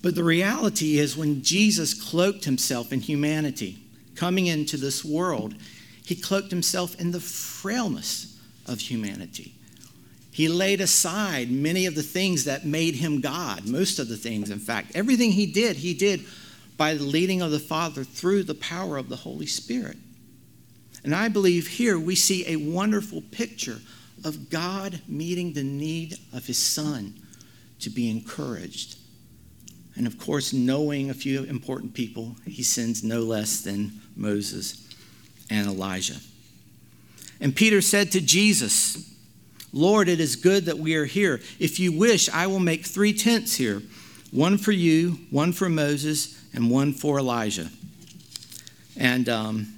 But 0.00 0.14
the 0.14 0.24
reality 0.24 0.98
is, 0.98 1.16
when 1.16 1.42
Jesus 1.42 1.94
cloaked 1.94 2.44
himself 2.44 2.92
in 2.92 3.00
humanity, 3.00 3.78
coming 4.14 4.46
into 4.46 4.76
this 4.76 5.04
world, 5.04 5.54
he 6.04 6.14
cloaked 6.14 6.50
himself 6.50 7.00
in 7.00 7.10
the 7.10 7.20
frailness 7.20 8.38
of 8.66 8.80
humanity. 8.80 9.54
He 10.34 10.48
laid 10.48 10.80
aside 10.80 11.48
many 11.48 11.86
of 11.86 11.94
the 11.94 12.02
things 12.02 12.42
that 12.46 12.66
made 12.66 12.96
him 12.96 13.20
God, 13.20 13.68
most 13.68 14.00
of 14.00 14.08
the 14.08 14.16
things, 14.16 14.50
in 14.50 14.58
fact. 14.58 14.90
Everything 14.96 15.30
he 15.30 15.46
did, 15.46 15.76
he 15.76 15.94
did 15.94 16.24
by 16.76 16.94
the 16.94 17.04
leading 17.04 17.40
of 17.40 17.52
the 17.52 17.60
Father 17.60 18.02
through 18.02 18.42
the 18.42 18.56
power 18.56 18.96
of 18.96 19.08
the 19.08 19.14
Holy 19.14 19.46
Spirit. 19.46 19.96
And 21.04 21.14
I 21.14 21.28
believe 21.28 21.68
here 21.68 22.00
we 22.00 22.16
see 22.16 22.48
a 22.48 22.56
wonderful 22.56 23.22
picture 23.30 23.78
of 24.24 24.50
God 24.50 25.00
meeting 25.06 25.52
the 25.52 25.62
need 25.62 26.18
of 26.32 26.46
his 26.46 26.58
son 26.58 27.14
to 27.78 27.88
be 27.88 28.10
encouraged. 28.10 28.96
And 29.94 30.04
of 30.04 30.18
course, 30.18 30.52
knowing 30.52 31.10
a 31.10 31.14
few 31.14 31.44
important 31.44 31.94
people, 31.94 32.34
he 32.44 32.64
sends 32.64 33.04
no 33.04 33.20
less 33.20 33.60
than 33.60 34.00
Moses 34.16 34.84
and 35.48 35.68
Elijah. 35.68 36.18
And 37.40 37.54
Peter 37.54 37.80
said 37.80 38.10
to 38.10 38.20
Jesus, 38.20 39.13
Lord, 39.74 40.08
it 40.08 40.20
is 40.20 40.36
good 40.36 40.66
that 40.66 40.78
we 40.78 40.94
are 40.94 41.04
here. 41.04 41.40
If 41.58 41.80
you 41.80 41.92
wish, 41.92 42.28
I 42.28 42.46
will 42.46 42.60
make 42.60 42.86
three 42.86 43.12
tents 43.12 43.56
here 43.56 43.82
one 44.30 44.56
for 44.56 44.72
you, 44.72 45.18
one 45.30 45.52
for 45.52 45.68
Moses, 45.68 46.40
and 46.54 46.70
one 46.70 46.92
for 46.92 47.18
Elijah. 47.18 47.68
And 48.96 49.28
um, 49.28 49.74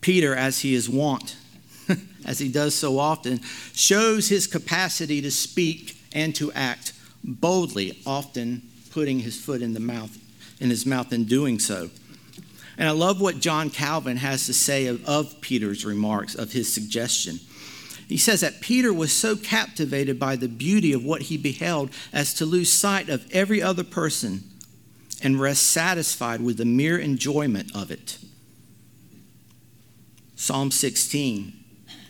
Peter, 0.00 0.34
as 0.34 0.60
he 0.60 0.74
is 0.74 0.88
wont, 0.88 1.36
as 2.24 2.38
he 2.38 2.48
does 2.48 2.74
so 2.74 2.98
often, 2.98 3.40
shows 3.72 4.28
his 4.28 4.46
capacity 4.46 5.20
to 5.20 5.30
speak 5.30 5.98
and 6.12 6.34
to 6.36 6.52
act 6.52 6.92
boldly, 7.24 8.00
often 8.06 8.62
putting 8.90 9.18
his 9.20 9.38
foot 9.38 9.60
in 9.60 9.74
the 9.74 9.80
mouth 9.80 10.18
in 10.62 10.70
his 10.70 10.86
mouth 10.86 11.12
in 11.12 11.24
doing 11.24 11.58
so. 11.58 11.90
And 12.78 12.88
I 12.88 12.92
love 12.92 13.20
what 13.20 13.40
John 13.40 13.68
Calvin 13.68 14.16
has 14.18 14.46
to 14.46 14.54
say 14.54 14.86
of, 14.86 15.04
of 15.06 15.40
Peter's 15.40 15.84
remarks, 15.84 16.36
of 16.36 16.52
his 16.52 16.72
suggestion. 16.72 17.40
He 18.12 18.18
says 18.18 18.42
that 18.42 18.60
Peter 18.60 18.92
was 18.92 19.10
so 19.10 19.36
captivated 19.36 20.18
by 20.18 20.36
the 20.36 20.46
beauty 20.46 20.92
of 20.92 21.02
what 21.02 21.22
he 21.22 21.38
beheld 21.38 21.88
as 22.12 22.34
to 22.34 22.44
lose 22.44 22.70
sight 22.70 23.08
of 23.08 23.26
every 23.32 23.62
other 23.62 23.84
person 23.84 24.42
and 25.22 25.40
rest 25.40 25.62
satisfied 25.62 26.42
with 26.42 26.58
the 26.58 26.66
mere 26.66 26.98
enjoyment 26.98 27.74
of 27.74 27.90
it. 27.90 28.18
Psalm 30.36 30.70
16, 30.70 31.54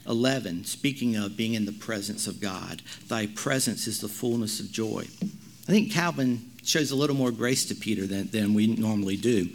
11, 0.09 0.65
speaking 0.65 1.15
of 1.15 1.37
being 1.37 1.55
in 1.55 1.67
the 1.67 1.73
presence 1.73 2.27
of 2.27 2.41
God, 2.41 2.83
thy 3.07 3.29
presence 3.29 3.87
is 3.87 4.01
the 4.01 4.09
fullness 4.09 4.59
of 4.59 4.73
joy. 4.73 5.05
I 5.23 5.71
think 5.71 5.93
Calvin 5.93 6.51
shows 6.65 6.91
a 6.91 6.97
little 6.97 7.15
more 7.15 7.31
grace 7.31 7.65
to 7.67 7.77
Peter 7.77 8.09
than, 8.09 8.27
than 8.31 8.55
we 8.55 8.67
normally 8.67 9.17
do. 9.17 9.51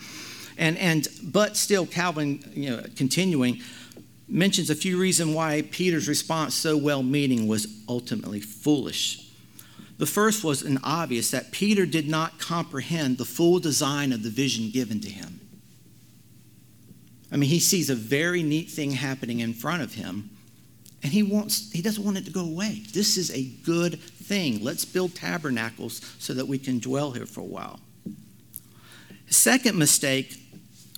And, 0.57 0.77
and, 0.77 1.09
but 1.23 1.57
still, 1.57 1.85
Calvin, 1.85 2.41
you 2.55 2.69
know, 2.69 2.83
continuing, 2.95 3.61
mentions 4.27 4.69
a 4.69 4.75
few 4.75 4.99
reasons 4.99 5.33
why 5.33 5.63
Peter's 5.71 6.07
response, 6.07 6.53
so 6.53 6.77
well 6.77 7.03
meaning, 7.03 7.47
was 7.47 7.67
ultimately 7.87 8.39
foolish. 8.39 9.27
The 9.97 10.05
first 10.05 10.43
was 10.43 10.61
an 10.61 10.79
obvious 10.83 11.31
that 11.31 11.51
Peter 11.51 11.85
did 11.85 12.07
not 12.07 12.39
comprehend 12.39 13.17
the 13.17 13.25
full 13.25 13.59
design 13.59 14.11
of 14.13 14.23
the 14.23 14.29
vision 14.29 14.69
given 14.69 14.99
to 15.01 15.09
him. 15.09 15.39
I 17.31 17.37
mean, 17.37 17.49
he 17.49 17.59
sees 17.59 17.89
a 17.89 17.95
very 17.95 18.43
neat 18.43 18.69
thing 18.69 18.91
happening 18.91 19.39
in 19.39 19.53
front 19.53 19.81
of 19.81 19.95
him, 19.95 20.29
and 21.03 21.11
he 21.11 21.23
wants 21.23 21.71
he 21.71 21.81
doesn't 21.81 22.03
want 22.03 22.17
it 22.17 22.25
to 22.25 22.31
go 22.31 22.41
away. 22.41 22.83
This 22.93 23.17
is 23.17 23.31
a 23.31 23.43
good 23.43 23.99
thing. 23.99 24.63
Let's 24.63 24.85
build 24.85 25.15
tabernacles 25.15 26.01
so 26.19 26.33
that 26.33 26.47
we 26.47 26.57
can 26.57 26.79
dwell 26.79 27.11
here 27.11 27.25
for 27.25 27.41
a 27.41 27.45
while. 27.45 27.79
second 29.29 29.77
mistake 29.77 30.37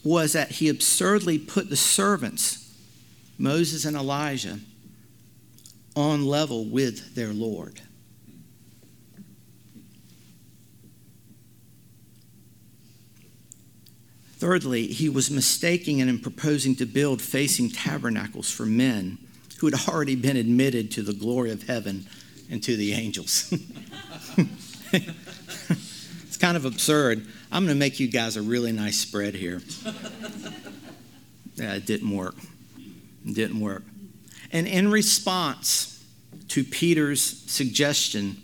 was 0.04 0.34
that 0.34 0.52
he 0.52 0.70
absurdly 0.70 1.38
put 1.38 1.70
the 1.70 1.76
servants 1.76 2.69
Moses 3.40 3.86
and 3.86 3.96
Elijah 3.96 4.60
on 5.96 6.26
level 6.26 6.66
with 6.66 7.16
their 7.16 7.34
Lord. 7.34 7.82
Thirdly, 14.38 14.88
he 14.88 15.10
was 15.10 15.32
mistaking 15.32 16.00
and 16.00 16.10
in 16.10 16.20
proposing 16.20 16.76
to 16.78 16.86
build 16.86 17.22
facing 17.22 17.70
tabernacles 17.70 18.52
for 18.52 18.66
men 18.66 19.18
who 19.60 19.68
had 19.68 19.88
already 19.88 20.16
been 20.16 20.38
admitted 20.38 20.92
to 20.92 21.02
the 21.02 21.14
glory 21.14 21.52
of 21.52 21.64
heaven 21.64 22.06
and 22.50 22.64
to 22.64 22.78
the 22.78 22.94
angels. 22.94 23.54
it's 24.94 26.38
kind 26.38 26.56
of 26.56 26.64
absurd. 26.64 27.26
I'm 27.52 27.66
going 27.66 27.76
to 27.76 27.80
make 27.80 28.00
you 28.00 28.08
guys 28.08 28.38
a 28.38 28.42
really 28.42 28.72
nice 28.72 28.98
spread 28.98 29.34
here. 29.34 29.62
Yeah, 31.56 31.74
it 31.74 31.86
didn't 31.86 32.16
work. 32.16 32.36
Didn't 33.26 33.60
work. 33.60 33.84
And 34.52 34.68
in 34.68 34.92
response 34.92 36.04
to 36.50 36.64
Peter's 36.64 37.22
suggestion, 37.22 38.38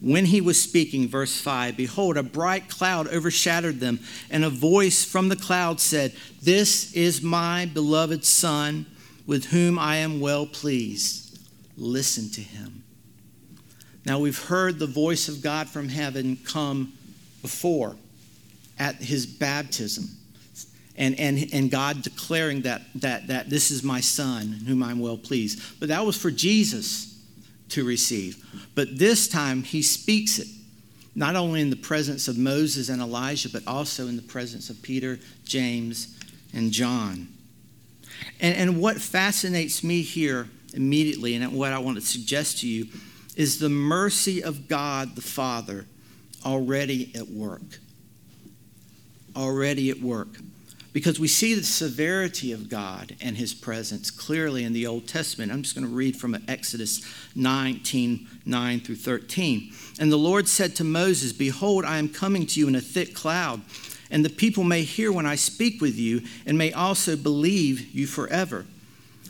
When 0.00 0.26
he 0.26 0.40
was 0.40 0.60
speaking, 0.60 1.08
verse 1.08 1.40
5, 1.40 1.76
behold, 1.76 2.16
a 2.16 2.22
bright 2.22 2.68
cloud 2.68 3.08
overshadowed 3.08 3.80
them, 3.80 4.00
and 4.30 4.44
a 4.44 4.50
voice 4.50 5.04
from 5.04 5.30
the 5.30 5.36
cloud 5.36 5.80
said, 5.80 6.14
This 6.42 6.92
is 6.92 7.22
my 7.22 7.66
beloved 7.66 8.24
Son, 8.24 8.86
with 9.26 9.46
whom 9.46 9.78
I 9.78 9.96
am 9.96 10.20
well 10.20 10.46
pleased. 10.46 11.38
Listen 11.76 12.30
to 12.30 12.40
him. 12.40 12.84
Now, 14.04 14.18
we've 14.18 14.44
heard 14.44 14.78
the 14.78 14.86
voice 14.86 15.28
of 15.28 15.42
God 15.42 15.68
from 15.68 15.88
heaven 15.88 16.38
come 16.44 16.92
before 17.42 17.96
at 18.78 18.96
his 18.96 19.26
baptism. 19.26 20.08
And, 20.98 21.18
and, 21.20 21.48
and 21.52 21.70
God 21.70 22.02
declaring 22.02 22.62
that, 22.62 22.82
that, 22.96 23.26
that 23.26 23.50
this 23.50 23.70
is 23.70 23.82
my 23.82 24.00
son, 24.00 24.56
in 24.60 24.66
whom 24.66 24.82
I'm 24.82 24.98
well 24.98 25.18
pleased. 25.18 25.78
But 25.78 25.88
that 25.88 26.06
was 26.06 26.16
for 26.16 26.30
Jesus 26.30 27.22
to 27.70 27.84
receive. 27.84 28.42
But 28.74 28.98
this 28.98 29.28
time 29.28 29.62
he 29.62 29.82
speaks 29.82 30.38
it, 30.38 30.48
not 31.14 31.36
only 31.36 31.60
in 31.60 31.70
the 31.70 31.76
presence 31.76 32.28
of 32.28 32.38
Moses 32.38 32.88
and 32.88 33.02
Elijah, 33.02 33.50
but 33.50 33.62
also 33.66 34.06
in 34.06 34.16
the 34.16 34.22
presence 34.22 34.70
of 34.70 34.80
Peter, 34.82 35.18
James, 35.44 36.18
and 36.54 36.72
John. 36.72 37.28
And, 38.40 38.56
and 38.56 38.80
what 38.80 38.98
fascinates 38.98 39.84
me 39.84 40.00
here 40.02 40.48
immediately, 40.72 41.34
and 41.34 41.52
what 41.52 41.72
I 41.72 41.78
want 41.78 41.98
to 41.98 42.04
suggest 42.04 42.60
to 42.60 42.68
you, 42.68 42.86
is 43.34 43.58
the 43.58 43.68
mercy 43.68 44.42
of 44.42 44.68
God 44.68 45.14
the 45.14 45.22
Father 45.22 45.84
already 46.44 47.12
at 47.14 47.28
work. 47.28 47.80
Already 49.34 49.90
at 49.90 50.00
work 50.00 50.28
because 50.96 51.20
we 51.20 51.28
see 51.28 51.52
the 51.52 51.62
severity 51.62 52.52
of 52.52 52.70
God 52.70 53.14
and 53.20 53.36
his 53.36 53.52
presence 53.52 54.10
clearly 54.10 54.64
in 54.64 54.72
the 54.72 54.86
Old 54.86 55.06
Testament. 55.06 55.52
I'm 55.52 55.62
just 55.62 55.74
going 55.74 55.86
to 55.86 55.94
read 55.94 56.16
from 56.16 56.42
Exodus 56.48 57.04
19 57.34 58.26
9 58.46 58.80
through 58.80 58.96
13. 58.96 59.74
And 60.00 60.10
the 60.10 60.16
Lord 60.16 60.48
said 60.48 60.74
to 60.76 60.84
Moses, 60.84 61.34
Behold, 61.34 61.84
I 61.84 61.98
am 61.98 62.08
coming 62.08 62.46
to 62.46 62.58
you 62.58 62.66
in 62.66 62.74
a 62.74 62.80
thick 62.80 63.14
cloud, 63.14 63.60
and 64.10 64.24
the 64.24 64.30
people 64.30 64.64
may 64.64 64.84
hear 64.84 65.12
when 65.12 65.26
I 65.26 65.34
speak 65.34 65.82
with 65.82 65.98
you, 65.98 66.22
and 66.46 66.56
may 66.56 66.72
also 66.72 67.14
believe 67.14 67.94
you 67.94 68.06
forever. 68.06 68.64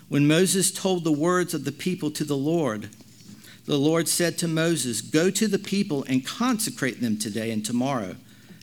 When 0.09 0.29
Moses 0.29 0.71
told 0.71 1.03
the 1.03 1.11
words 1.11 1.53
of 1.53 1.65
the 1.65 1.73
people 1.73 2.13
to 2.13 2.23
the 2.23 2.37
Lord, 2.37 2.91
the 3.65 3.77
Lord 3.77 4.07
said 4.07 4.39
to 4.39 4.47
Moses, 4.47 5.01
Go 5.01 5.31
to 5.31 5.49
the 5.49 5.59
people 5.59 6.05
and 6.09 6.25
consecrate 6.25 7.01
them 7.01 7.19
today 7.19 7.51
and 7.51 7.67
tomorrow 7.67 8.15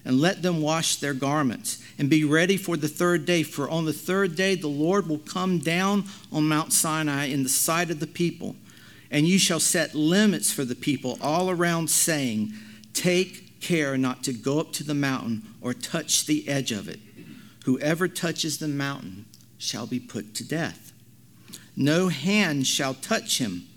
and 0.05 0.19
let 0.19 0.41
them 0.41 0.61
wash 0.61 0.97
their 0.97 1.13
garments 1.13 1.83
and 1.97 2.09
be 2.09 2.23
ready 2.23 2.57
for 2.57 2.75
the 2.75 2.87
third 2.87 3.25
day. 3.25 3.43
For 3.43 3.69
on 3.69 3.85
the 3.85 3.93
third 3.93 4.35
day 4.35 4.55
the 4.55 4.67
Lord 4.67 5.07
will 5.07 5.19
come 5.19 5.59
down 5.59 6.05
on 6.31 6.47
Mount 6.47 6.73
Sinai 6.73 7.25
in 7.25 7.43
the 7.43 7.49
sight 7.49 7.89
of 7.89 7.99
the 7.99 8.07
people, 8.07 8.55
and 9.09 9.27
you 9.27 9.37
shall 9.37 9.59
set 9.59 9.95
limits 9.95 10.51
for 10.51 10.65
the 10.65 10.75
people 10.75 11.17
all 11.21 11.49
around, 11.49 11.89
saying, 11.89 12.53
Take 12.93 13.61
care 13.61 13.97
not 13.97 14.23
to 14.23 14.33
go 14.33 14.59
up 14.59 14.73
to 14.73 14.83
the 14.83 14.93
mountain 14.93 15.43
or 15.61 15.73
touch 15.73 16.25
the 16.25 16.47
edge 16.49 16.71
of 16.71 16.89
it. 16.89 16.99
Whoever 17.65 18.07
touches 18.07 18.57
the 18.57 18.67
mountain 18.67 19.25
shall 19.57 19.87
be 19.87 19.99
put 19.99 20.35
to 20.35 20.43
death. 20.43 20.91
No 21.75 22.09
hand 22.09 22.67
shall 22.67 22.93
touch 22.93 23.39
him, 23.39 23.67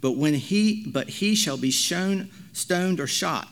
but 0.00 0.12
when 0.16 0.34
he 0.34 0.86
but 0.86 1.08
he 1.08 1.34
shall 1.34 1.56
be 1.56 1.70
shown 1.70 2.30
stoned 2.52 3.00
or 3.00 3.06
shot 3.06 3.48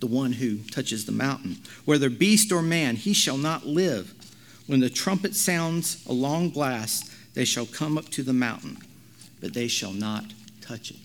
the 0.00 0.06
one 0.06 0.32
who 0.32 0.58
touches 0.58 1.04
the 1.04 1.12
mountain. 1.12 1.58
Whether 1.84 2.10
beast 2.10 2.50
or 2.52 2.62
man, 2.62 2.96
he 2.96 3.12
shall 3.12 3.36
not 3.36 3.66
live. 3.66 4.14
When 4.66 4.80
the 4.80 4.90
trumpet 4.90 5.34
sounds 5.34 6.04
a 6.06 6.12
long 6.12 6.48
blast, 6.48 7.12
they 7.34 7.44
shall 7.44 7.66
come 7.66 7.96
up 7.96 8.08
to 8.10 8.22
the 8.22 8.32
mountain, 8.32 8.78
but 9.40 9.54
they 9.54 9.68
shall 9.68 9.92
not 9.92 10.24
touch 10.60 10.90
it. 10.90 10.96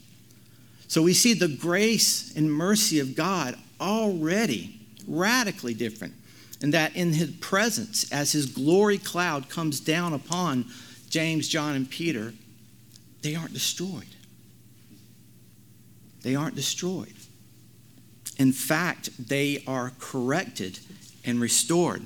So 0.87 1.01
we 1.01 1.13
see 1.13 1.33
the 1.33 1.47
grace 1.47 2.35
and 2.35 2.51
mercy 2.51 2.99
of 2.99 3.15
God 3.15 3.57
already 3.81 4.79
radically 5.07 5.73
different. 5.73 6.13
And 6.61 6.73
that 6.73 6.95
in 6.95 7.13
his 7.13 7.31
presence, 7.31 8.11
as 8.11 8.31
his 8.31 8.45
glory 8.45 8.97
cloud 8.97 9.49
comes 9.49 9.79
down 9.79 10.13
upon 10.13 10.65
James, 11.09 11.47
John, 11.47 11.75
and 11.75 11.89
Peter, 11.89 12.33
they 13.21 13.35
aren't 13.35 13.53
destroyed. 13.53 14.07
They 16.21 16.35
aren't 16.35 16.55
destroyed. 16.55 17.13
In 18.37 18.51
fact, 18.51 19.27
they 19.29 19.63
are 19.65 19.93
corrected 19.99 20.79
and 21.23 21.39
restored. 21.39 22.03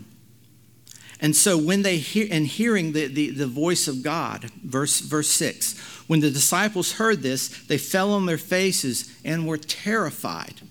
And 1.21 1.35
so 1.35 1.57
when 1.57 1.81
they 1.81 1.97
hear 1.97 2.27
and 2.31 2.47
hearing 2.47 2.93
the, 2.93 3.07
the, 3.07 3.31
the, 3.31 3.47
voice 3.47 3.87
of 3.87 4.03
God, 4.03 4.45
verse, 4.63 5.01
verse 5.01 5.27
6, 5.29 5.77
when 6.07 6.21
the 6.21 6.31
disciples 6.31 6.93
heard 6.93 7.21
this, 7.21 7.49
they 7.65 7.77
fell 7.77 8.13
on 8.13 8.25
their 8.25 8.37
faces 8.37 9.13
and 9.25 9.45
were 9.45 9.57
terrified. 9.57 10.61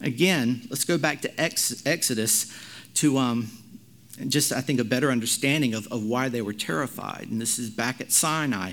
Again, 0.00 0.62
let's 0.70 0.84
go 0.84 0.96
back 0.96 1.20
to 1.22 1.40
Ex, 1.40 1.82
Exodus 1.86 2.52
to 2.94 3.18
um, 3.18 3.50
just, 4.28 4.52
I 4.52 4.62
think, 4.62 4.80
a 4.80 4.84
better 4.84 5.10
understanding 5.10 5.74
of, 5.74 5.86
of 5.88 6.02
why 6.02 6.28
they 6.30 6.40
were 6.40 6.52
terrified. 6.54 7.28
And 7.30 7.40
this 7.40 7.58
is 7.58 7.68
back 7.68 8.00
at 8.00 8.10
Sinai. 8.10 8.72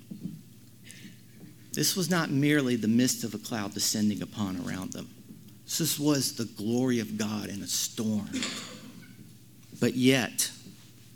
This 1.73 1.95
was 1.95 2.09
not 2.09 2.29
merely 2.29 2.75
the 2.75 2.87
mist 2.87 3.23
of 3.23 3.33
a 3.33 3.37
cloud 3.37 3.73
descending 3.73 4.21
upon 4.21 4.61
around 4.65 4.93
them. 4.93 5.09
This 5.65 5.97
was 5.97 6.35
the 6.35 6.45
glory 6.45 6.99
of 6.99 7.17
God 7.17 7.47
in 7.47 7.61
a 7.61 7.67
storm. 7.67 8.29
But 9.79 9.95
yet, 9.95 10.51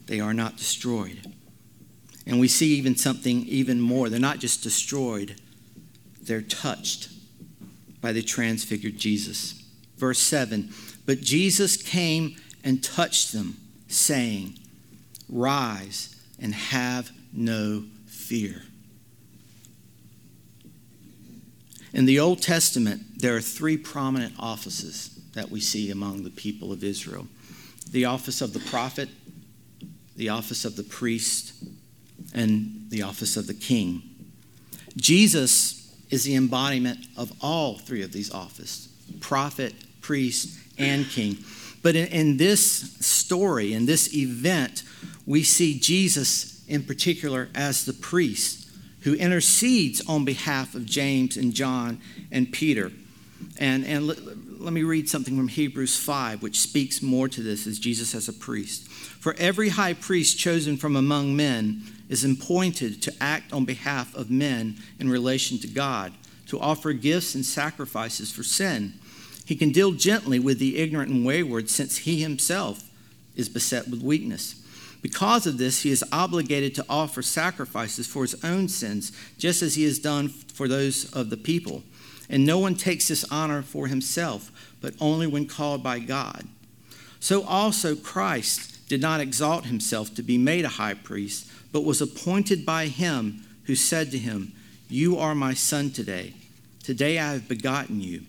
they 0.08 0.20
are 0.20 0.34
not 0.34 0.58
destroyed. 0.58 1.20
And 2.26 2.40
we 2.40 2.48
see 2.48 2.76
even 2.76 2.96
something 2.96 3.46
even 3.46 3.82
more. 3.82 4.10
They're 4.10 4.20
not 4.20 4.40
just 4.40 4.64
destroyed, 4.64 5.36
they're 6.22 6.42
touched 6.42 7.10
by 8.02 8.12
the 8.12 8.22
transfigured 8.22 8.98
Jesus. 8.98 9.62
Verse 9.98 10.20
7 10.20 10.70
But 11.06 11.22
Jesus 11.22 11.78
came 11.78 12.38
and 12.64 12.84
touched 12.84 13.34
them, 13.34 13.58
saying, 13.88 14.58
Rise 15.30 16.16
and 16.40 16.54
have 16.54 17.12
no 17.34 17.84
fear. 18.06 18.64
In 21.96 22.04
the 22.04 22.20
Old 22.20 22.42
Testament, 22.42 23.22
there 23.22 23.38
are 23.38 23.42
three 23.42 23.78
prominent 23.78 24.34
offices 24.38 25.18
that 25.34 25.50
we 25.50 25.62
see 25.62 25.92
among 25.92 26.24
the 26.24 26.30
people 26.30 26.74
of 26.74 26.84
Israel 26.84 27.26
the 27.90 28.04
office 28.04 28.42
of 28.42 28.52
the 28.52 28.60
prophet, 28.60 29.08
the 30.18 30.28
office 30.28 30.66
of 30.66 30.76
the 30.76 30.84
priest, 30.84 31.54
and 32.34 32.88
the 32.90 33.04
office 33.04 33.38
of 33.38 33.48
the 33.48 33.54
king. 33.54 34.02
Jesus 34.98 35.96
is 36.10 36.26
the 36.26 36.36
embodiment 36.36 37.00
of 37.16 37.32
all 37.42 37.78
three 37.78 38.02
of 38.02 38.12
these 38.12 38.30
offices 38.30 38.90
prophet, 39.22 39.74
priest, 40.02 40.60
and 40.78 41.08
king. 41.10 41.38
But 41.82 41.96
in, 41.96 42.08
in, 42.08 42.38
this 42.38 42.98
story, 43.00 43.74
in 43.74 43.86
this 43.86 44.14
event, 44.14 44.84
we 45.26 45.44
see 45.44 45.80
Jesus 45.80 46.62
in 46.68 46.84
particular 46.84 47.48
as 47.56 47.86
the 47.86 47.94
priest 47.94 48.65
who 49.06 49.14
intercedes 49.14 50.02
on 50.08 50.26
behalf 50.26 50.74
of 50.74 50.84
James 50.84 51.38
and 51.38 51.54
John 51.54 52.02
and 52.32 52.52
Peter. 52.52 52.92
And, 53.60 53.86
and 53.86 54.08
let, 54.08 54.18
let 54.60 54.74
me 54.74 54.82
read 54.82 55.08
something 55.08 55.38
from 55.38 55.48
Hebrews 55.48 55.96
5, 55.96 56.42
which 56.42 56.60
speaks 56.60 57.04
more 57.04 57.30
to 57.30 57.44
this 57.44 57.68
as 57.68 57.78
Jesus 57.78 58.16
as 58.16 58.28
a 58.28 58.34
priest. 58.34 58.88
For 58.88 59.36
every 59.38 59.70
high 59.70 59.94
priest 59.94 60.40
chosen 60.40 60.76
from 60.76 60.96
among 60.96 61.36
men 61.36 61.84
is 62.10 62.26
appointed 62.26 63.00
to 63.04 63.14
act 63.22 63.54
on 63.54 63.64
behalf 63.64 64.14
of 64.16 64.32
men 64.32 64.78
in 65.00 65.08
relation 65.08 65.60
to 65.60 65.68
God, 65.68 66.12
to 66.48 66.60
offer 66.60 66.92
gifts 66.92 67.36
and 67.36 67.46
sacrifices 67.46 68.32
for 68.32 68.42
sin. 68.42 68.94
He 69.46 69.56
can 69.56 69.72
deal 69.72 69.92
gently 69.92 70.40
with 70.40 70.58
the 70.58 70.80
ignorant 70.80 71.12
and 71.12 71.24
wayward, 71.24 71.70
since 71.70 71.98
he 71.98 72.24
himself 72.24 72.90
is 73.36 73.50
beset 73.50 73.88
with 73.88 74.02
weakness. 74.02 74.65
Because 75.06 75.46
of 75.46 75.60
this, 75.60 75.84
he 75.84 75.92
is 75.92 76.04
obligated 76.12 76.74
to 76.74 76.86
offer 76.90 77.22
sacrifices 77.22 78.08
for 78.08 78.24
his 78.24 78.44
own 78.44 78.68
sins, 78.68 79.12
just 79.38 79.62
as 79.62 79.76
he 79.76 79.84
has 79.84 80.00
done 80.00 80.30
for 80.30 80.68
those 80.68 81.14
of 81.14 81.30
the 81.30 81.38
people. 81.38 81.84
And 82.28 82.44
no 82.44 82.58
one 82.58 82.74
takes 82.74 83.10
this 83.10 83.24
honor 83.30 83.62
for 83.62 83.86
himself, 83.86 84.52
but 84.82 84.96
only 85.00 85.28
when 85.28 85.46
called 85.46 85.84
by 85.84 86.00
God. 86.00 86.48
So 87.20 87.44
also 87.44 87.96
Christ 87.96 88.90
did 88.90 89.00
not 89.00 89.22
exalt 89.22 89.66
himself 89.66 90.16
to 90.16 90.24
be 90.24 90.40
made 90.40 90.66
a 90.66 90.70
high 90.70 90.96
priest, 90.96 91.52
but 91.72 91.86
was 91.86 92.02
appointed 92.02 92.66
by 92.66 92.88
him 92.88 93.46
who 93.66 93.76
said 93.76 94.10
to 94.10 94.18
him, 94.18 94.54
You 94.90 95.20
are 95.20 95.36
my 95.36 95.54
son 95.54 95.92
today. 95.92 96.34
Today 96.82 97.20
I 97.20 97.34
have 97.34 97.48
begotten 97.48 98.02
you. 98.02 98.24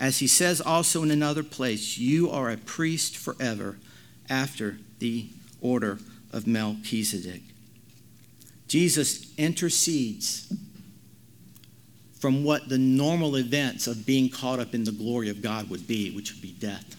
As 0.00 0.20
he 0.20 0.26
says 0.26 0.62
also 0.62 1.02
in 1.02 1.10
another 1.10 1.42
place, 1.42 1.98
you 1.98 2.30
are 2.30 2.48
a 2.50 2.56
priest 2.56 3.14
forever 3.14 3.76
after 4.30 4.78
the 5.00 5.28
order 5.60 5.98
of 6.32 6.46
Melchizedek. 6.46 7.42
Jesus 8.66 9.32
intercedes 9.38 10.52
from 12.18 12.44
what 12.44 12.68
the 12.68 12.78
normal 12.78 13.36
events 13.36 13.86
of 13.86 14.04
being 14.04 14.28
caught 14.28 14.58
up 14.58 14.74
in 14.74 14.84
the 14.84 14.92
glory 14.92 15.30
of 15.30 15.40
God 15.40 15.70
would 15.70 15.86
be, 15.86 16.10
which 16.10 16.32
would 16.32 16.42
be 16.42 16.52
death. 16.52 16.96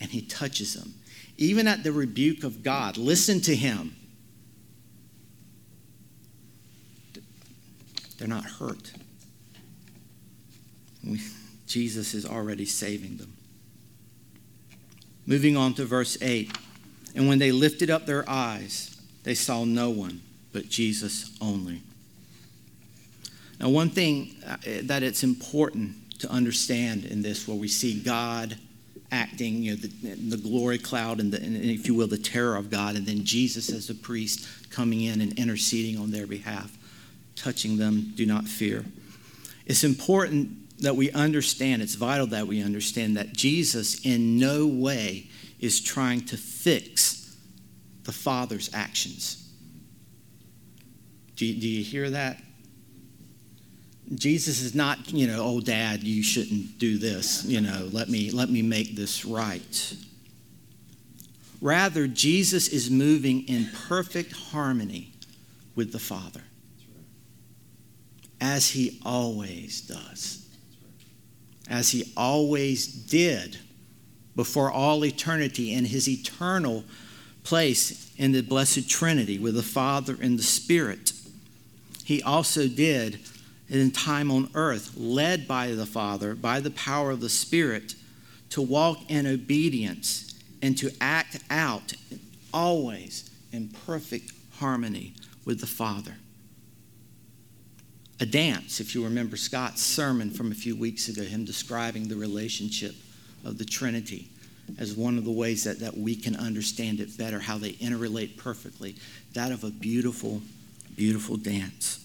And 0.00 0.10
he 0.10 0.22
touches 0.22 0.74
them. 0.74 0.94
Even 1.36 1.68
at 1.68 1.82
the 1.82 1.92
rebuke 1.92 2.44
of 2.44 2.62
God, 2.62 2.96
listen 2.96 3.40
to 3.42 3.54
him. 3.54 3.94
They're 8.18 8.28
not 8.28 8.44
hurt. 8.44 8.92
We, 11.06 11.20
Jesus 11.66 12.14
is 12.14 12.24
already 12.24 12.64
saving 12.64 13.18
them. 13.18 13.34
Moving 15.26 15.56
on 15.56 15.74
to 15.74 15.84
verse 15.84 16.16
8. 16.22 16.56
And 17.14 17.28
when 17.28 17.38
they 17.38 17.52
lifted 17.52 17.90
up 17.90 18.06
their 18.06 18.28
eyes, 18.28 18.96
they 19.22 19.34
saw 19.34 19.64
no 19.64 19.90
one 19.90 20.20
but 20.52 20.68
Jesus 20.68 21.36
only. 21.40 21.82
Now, 23.60 23.68
one 23.68 23.90
thing 23.90 24.36
uh, 24.46 24.56
that 24.82 25.02
it's 25.02 25.22
important 25.22 26.18
to 26.20 26.30
understand 26.30 27.04
in 27.04 27.22
this, 27.22 27.46
where 27.46 27.56
we 27.56 27.68
see 27.68 28.00
God 28.00 28.56
acting, 29.10 29.62
you 29.62 29.72
know, 29.72 29.76
the, 29.76 30.14
the 30.14 30.36
glory 30.36 30.78
cloud 30.78 31.20
and, 31.20 31.32
the, 31.32 31.42
and, 31.42 31.56
if 31.56 31.86
you 31.86 31.94
will, 31.94 32.06
the 32.06 32.18
terror 32.18 32.56
of 32.56 32.70
God, 32.70 32.96
and 32.96 33.06
then 33.06 33.24
Jesus 33.24 33.70
as 33.70 33.90
a 33.90 33.94
priest 33.94 34.70
coming 34.70 35.02
in 35.02 35.20
and 35.20 35.38
interceding 35.38 36.00
on 36.00 36.10
their 36.10 36.26
behalf, 36.26 36.76
touching 37.36 37.76
them, 37.76 38.12
do 38.16 38.26
not 38.26 38.44
fear. 38.44 38.84
It's 39.66 39.84
important 39.84 40.80
that 40.80 40.96
we 40.96 41.10
understand, 41.12 41.82
it's 41.82 41.94
vital 41.94 42.26
that 42.28 42.46
we 42.46 42.62
understand 42.62 43.16
that 43.16 43.32
Jesus 43.32 44.04
in 44.04 44.38
no 44.38 44.66
way 44.66 45.28
is 45.60 45.80
trying 45.80 46.24
to 46.26 46.36
fix 46.36 47.36
the 48.04 48.12
Father's 48.12 48.70
actions. 48.74 49.52
Do 51.36 51.46
you, 51.46 51.60
do 51.60 51.68
you 51.68 51.82
hear 51.82 52.10
that? 52.10 52.40
Jesus 54.14 54.60
is 54.60 54.74
not, 54.74 55.12
you 55.12 55.26
know, 55.26 55.42
oh 55.42 55.60
dad, 55.60 56.02
you 56.02 56.22
shouldn't 56.22 56.78
do 56.78 56.98
this, 56.98 57.44
you 57.46 57.60
know, 57.60 57.88
let 57.90 58.08
me 58.08 58.30
let 58.30 58.50
me 58.50 58.60
make 58.60 58.94
this 58.94 59.24
right. 59.24 59.96
Rather, 61.60 62.06
Jesus 62.06 62.68
is 62.68 62.90
moving 62.90 63.48
in 63.48 63.70
perfect 63.88 64.32
harmony 64.32 65.12
with 65.74 65.92
the 65.92 65.98
Father. 65.98 66.42
As 68.40 68.68
he 68.68 69.00
always 69.02 69.80
does. 69.80 70.46
As 71.70 71.90
he 71.90 72.12
always 72.16 72.86
did 72.86 73.58
before 74.36 74.70
all 74.70 75.04
eternity 75.04 75.72
in 75.72 75.86
his 75.86 76.08
eternal 76.08 76.84
place 77.44 78.12
in 78.16 78.32
the 78.32 78.42
blessed 78.42 78.88
Trinity 78.88 79.38
with 79.38 79.54
the 79.54 79.62
Father 79.62 80.16
and 80.20 80.38
the 80.38 80.42
Spirit. 80.42 81.12
He 82.04 82.22
also 82.22 82.68
did 82.68 83.20
in 83.68 83.90
time 83.90 84.30
on 84.30 84.50
earth, 84.54 84.96
led 84.96 85.48
by 85.48 85.72
the 85.72 85.86
Father, 85.86 86.34
by 86.34 86.60
the 86.60 86.70
power 86.70 87.10
of 87.10 87.20
the 87.20 87.28
Spirit, 87.28 87.94
to 88.50 88.62
walk 88.62 88.98
in 89.10 89.26
obedience 89.26 90.34
and 90.62 90.76
to 90.78 90.90
act 91.00 91.38
out 91.50 91.94
always 92.52 93.30
in 93.52 93.68
perfect 93.86 94.32
harmony 94.58 95.14
with 95.44 95.60
the 95.60 95.66
Father. 95.66 96.16
A 98.20 98.26
dance, 98.26 98.80
if 98.80 98.94
you 98.94 99.04
remember 99.04 99.36
Scott's 99.36 99.82
sermon 99.82 100.30
from 100.30 100.52
a 100.52 100.54
few 100.54 100.76
weeks 100.76 101.08
ago, 101.08 101.22
him 101.22 101.44
describing 101.44 102.08
the 102.08 102.16
relationship 102.16 102.94
of 103.44 103.58
the 103.58 103.64
Trinity 103.64 104.28
as 104.78 104.94
one 104.94 105.18
of 105.18 105.24
the 105.24 105.30
ways 105.30 105.64
that, 105.64 105.80
that 105.80 105.96
we 105.96 106.16
can 106.16 106.36
understand 106.36 107.00
it 107.00 107.16
better, 107.18 107.38
how 107.40 107.58
they 107.58 107.72
interrelate 107.72 108.36
perfectly, 108.36 108.96
that 109.34 109.52
of 109.52 109.64
a 109.64 109.70
beautiful, 109.70 110.40
beautiful 110.96 111.36
dance. 111.36 112.00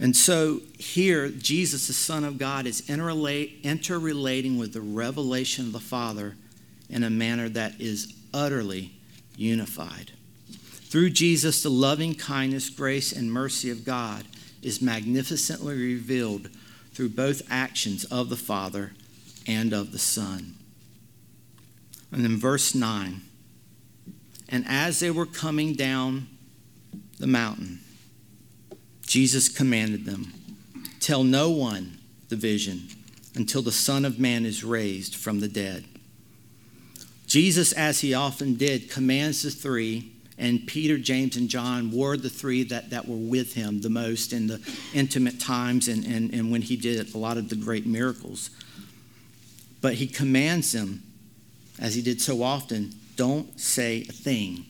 And 0.00 0.16
so 0.16 0.60
here, 0.78 1.28
Jesus, 1.28 1.86
the 1.86 1.92
Son 1.92 2.24
of 2.24 2.38
God, 2.38 2.66
is 2.66 2.88
interrelating 2.88 4.58
with 4.58 4.72
the 4.72 4.80
revelation 4.80 5.66
of 5.66 5.72
the 5.72 5.80
Father 5.80 6.36
in 6.88 7.04
a 7.04 7.10
manner 7.10 7.48
that 7.50 7.80
is 7.80 8.14
utterly 8.32 8.92
unified. 9.36 10.12
Through 10.50 11.10
Jesus, 11.10 11.62
the 11.62 11.70
loving 11.70 12.14
kindness, 12.14 12.68
grace, 12.68 13.12
and 13.12 13.32
mercy 13.32 13.70
of 13.70 13.84
God 13.84 14.24
is 14.62 14.82
magnificently 14.82 15.76
revealed 15.76 16.48
through 16.92 17.10
both 17.10 17.42
actions 17.50 18.04
of 18.04 18.28
the 18.28 18.36
Father 18.36 18.92
and 19.46 19.72
of 19.72 19.92
the 19.92 19.98
Son. 19.98 20.54
And 22.10 22.24
in 22.24 22.38
verse 22.38 22.74
9, 22.74 23.22
and 24.48 24.64
as 24.68 25.00
they 25.00 25.10
were 25.10 25.26
coming 25.26 25.74
down 25.74 26.28
the 27.18 27.26
mountain, 27.26 27.80
Jesus 29.06 29.48
commanded 29.48 30.04
them 30.04 30.32
Tell 31.00 31.24
no 31.24 31.50
one 31.50 31.98
the 32.28 32.36
vision 32.36 32.86
until 33.34 33.62
the 33.62 33.72
Son 33.72 34.04
of 34.04 34.20
Man 34.20 34.46
is 34.46 34.62
raised 34.62 35.16
from 35.16 35.40
the 35.40 35.48
dead. 35.48 35.84
Jesus, 37.26 37.72
as 37.72 38.00
he 38.00 38.14
often 38.14 38.54
did, 38.54 38.90
commands 38.90 39.42
the 39.42 39.50
three, 39.50 40.12
and 40.38 40.66
Peter, 40.66 40.98
James, 40.98 41.36
and 41.36 41.48
John 41.48 41.90
were 41.90 42.16
the 42.16 42.28
three 42.28 42.62
that, 42.64 42.90
that 42.90 43.08
were 43.08 43.16
with 43.16 43.54
him 43.54 43.80
the 43.80 43.90
most 43.90 44.32
in 44.32 44.46
the 44.46 44.60
intimate 44.92 45.40
times 45.40 45.88
and, 45.88 46.04
and, 46.04 46.32
and 46.32 46.52
when 46.52 46.62
he 46.62 46.76
did 46.76 47.14
a 47.14 47.18
lot 47.18 47.36
of 47.36 47.48
the 47.48 47.56
great 47.56 47.86
miracles. 47.86 48.50
But 49.82 49.94
he 49.94 50.06
commands 50.06 50.72
them, 50.72 51.02
as 51.78 51.94
he 51.94 52.00
did 52.00 52.22
so 52.22 52.42
often, 52.42 52.94
don't 53.16 53.60
say 53.60 54.06
a 54.08 54.12
thing 54.12 54.64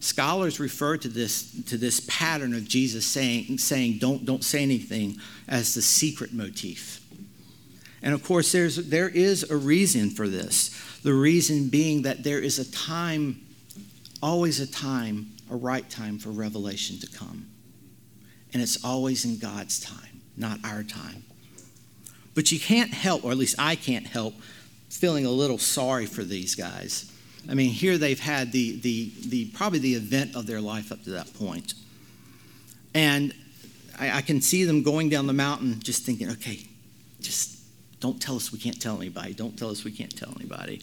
Scholars 0.00 0.60
refer 0.60 0.96
to 0.96 1.08
this, 1.08 1.64
to 1.64 1.76
this 1.76 2.00
pattern 2.08 2.54
of 2.54 2.68
Jesus 2.68 3.04
saying, 3.04 3.58
saying 3.58 3.98
don't, 3.98 4.24
don't 4.24 4.44
say 4.44 4.62
anything 4.62 5.16
as 5.48 5.74
the 5.74 5.82
secret 5.82 6.32
motif. 6.32 7.04
And 8.00 8.14
of 8.14 8.22
course, 8.22 8.52
there's, 8.52 8.76
there 8.76 9.08
is 9.08 9.50
a 9.50 9.56
reason 9.56 10.10
for 10.10 10.28
this. 10.28 10.70
The 11.02 11.14
reason 11.14 11.68
being 11.68 12.02
that 12.02 12.22
there 12.22 12.38
is 12.38 12.60
a 12.60 12.70
time, 12.70 13.40
always 14.22 14.60
a 14.60 14.70
time, 14.70 15.32
a 15.50 15.56
right 15.56 15.88
time 15.90 16.18
for 16.18 16.30
revelation 16.30 16.98
to 17.00 17.08
come. 17.08 17.48
And 18.52 18.62
it's 18.62 18.84
always 18.84 19.24
in 19.24 19.38
God's 19.38 19.80
time, 19.80 20.20
not 20.36 20.60
our 20.64 20.84
time. 20.84 21.24
But 22.38 22.52
you 22.52 22.60
can't 22.60 22.94
help, 22.94 23.24
or 23.24 23.32
at 23.32 23.36
least 23.36 23.56
I 23.58 23.74
can't 23.74 24.06
help, 24.06 24.32
feeling 24.90 25.26
a 25.26 25.30
little 25.30 25.58
sorry 25.58 26.06
for 26.06 26.22
these 26.22 26.54
guys 26.54 27.12
I 27.48 27.54
mean, 27.54 27.70
here 27.70 27.96
they've 27.96 28.20
had 28.20 28.52
the, 28.52 28.78
the, 28.80 29.10
the 29.26 29.46
probably 29.46 29.78
the 29.78 29.94
event 29.94 30.36
of 30.36 30.46
their 30.46 30.60
life 30.60 30.92
up 30.92 31.02
to 31.04 31.10
that 31.10 31.32
point. 31.34 31.72
And 32.94 33.34
I, 33.98 34.18
I 34.18 34.20
can 34.20 34.42
see 34.42 34.64
them 34.64 34.82
going 34.82 35.08
down 35.08 35.26
the 35.26 35.32
mountain 35.32 35.80
just 35.80 36.04
thinking, 36.04 36.30
okay, 36.32 36.66
just 37.20 37.58
don't 38.00 38.20
tell 38.20 38.36
us 38.36 38.52
we 38.52 38.58
can't 38.58 38.80
tell 38.80 38.98
anybody. 38.98 39.32
Don't 39.32 39.58
tell 39.58 39.70
us 39.70 39.82
we 39.82 39.92
can't 39.92 40.14
tell 40.14 40.32
anybody. 40.36 40.82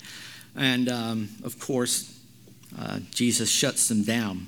And 0.55 0.89
um, 0.89 1.29
of 1.43 1.59
course, 1.59 2.19
uh, 2.79 2.99
Jesus 3.11 3.49
shuts 3.49 3.87
them 3.87 4.01
down. 4.03 4.47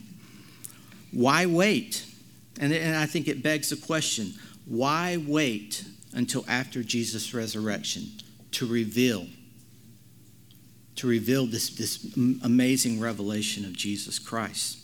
Why 1.11 1.45
wait? 1.45 2.03
And, 2.59 2.73
and 2.73 2.95
I 2.95 3.05
think 3.05 3.27
it 3.27 3.43
begs 3.43 3.69
the 3.69 3.75
question 3.75 4.33
why 4.65 5.17
wait 5.25 5.85
until 6.17 6.43
after 6.47 6.81
Jesus' 6.81 7.31
resurrection 7.33 8.03
to 8.51 8.65
reveal 8.65 9.27
to 10.95 11.05
reveal 11.05 11.45
this, 11.45 11.69
this 11.69 12.03
amazing 12.43 12.99
revelation 12.99 13.63
of 13.65 13.73
Jesus 13.73 14.17
Christ. 14.17 14.79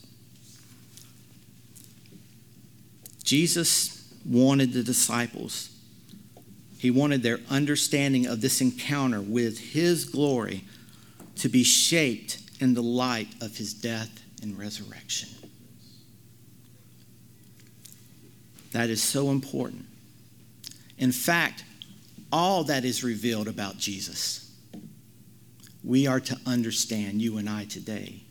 Jesus 3.23 4.13
wanted 4.23 4.73
the 4.73 4.83
disciples, 4.83 5.71
he 6.77 6.91
wanted 6.91 7.23
their 7.23 7.39
understanding 7.49 8.27
of 8.27 8.41
this 8.41 8.61
encounter 8.61 9.21
with 9.21 9.57
his 9.57 10.05
glory 10.05 10.65
to 11.37 11.49
be 11.49 11.63
shaped 11.63 12.37
in 12.59 12.75
the 12.75 12.83
light 12.83 13.29
of 13.41 13.57
his 13.57 13.73
death 13.73 14.21
and 14.43 14.55
resurrection. 14.59 15.29
That 18.71 18.91
is 18.91 19.01
so 19.01 19.31
important. 19.31 19.87
In 20.97 21.11
fact, 21.11 21.63
all 22.31 22.63
that 22.65 22.85
is 22.85 23.03
revealed 23.03 23.47
about 23.47 23.77
Jesus 23.77 24.43
we 25.83 26.07
are 26.07 26.19
to 26.19 26.39
understand, 26.45 27.21
you 27.21 27.37
and 27.37 27.49
I 27.49 27.65
today, 27.65 28.23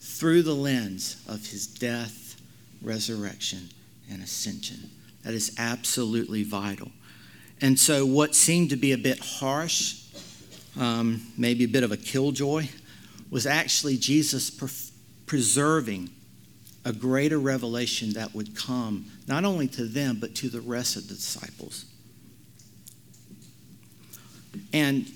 through 0.00 0.42
the 0.42 0.54
lens 0.54 1.22
of 1.28 1.46
his 1.46 1.66
death, 1.66 2.40
resurrection, 2.82 3.70
and 4.10 4.22
ascension. 4.22 4.90
That 5.22 5.34
is 5.34 5.54
absolutely 5.58 6.42
vital. 6.42 6.90
And 7.60 7.78
so, 7.78 8.04
what 8.04 8.34
seemed 8.34 8.70
to 8.70 8.76
be 8.76 8.92
a 8.92 8.98
bit 8.98 9.18
harsh, 9.20 10.02
um, 10.78 11.22
maybe 11.36 11.64
a 11.64 11.68
bit 11.68 11.84
of 11.84 11.92
a 11.92 11.96
killjoy, 11.96 12.68
was 13.30 13.46
actually 13.46 13.96
Jesus 13.96 14.50
pre- 14.50 14.68
preserving 15.26 16.10
a 16.84 16.92
greater 16.92 17.38
revelation 17.38 18.12
that 18.14 18.34
would 18.34 18.56
come 18.56 19.06
not 19.26 19.44
only 19.44 19.68
to 19.68 19.84
them, 19.84 20.18
but 20.20 20.34
to 20.36 20.48
the 20.48 20.60
rest 20.60 20.96
of 20.96 21.06
the 21.08 21.14
disciples. 21.14 21.84
And 24.72 25.06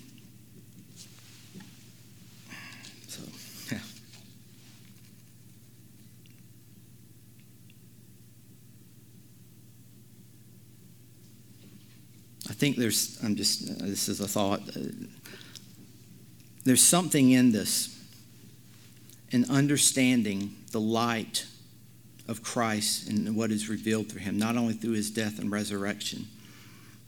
so, 3.09 3.23
yeah. 3.71 3.79
I 12.49 12.55
think 12.55 12.77
there's, 12.77 13.19
I'm 13.23 13.37
just, 13.37 13.69
uh, 13.71 13.75
this 13.87 14.09
is 14.09 14.21
a 14.21 14.29
thought. 14.29 14.61
Uh, 14.77 14.81
there's 16.65 16.83
something 16.83 17.31
in 17.31 17.53
this, 17.53 17.99
in 19.31 19.51
understanding 19.51 20.55
the 20.71 20.81
light 20.81 21.47
of 22.29 22.43
Christ 22.43 23.09
and 23.09 23.35
what 23.35 23.51
is 23.51 23.69
revealed 23.69 24.09
through 24.09 24.21
him, 24.21 24.39
not 24.39 24.57
only 24.57 24.75
through 24.75 24.93
his 24.93 25.11
death 25.11 25.39
and 25.39 25.51
resurrection, 25.51 26.27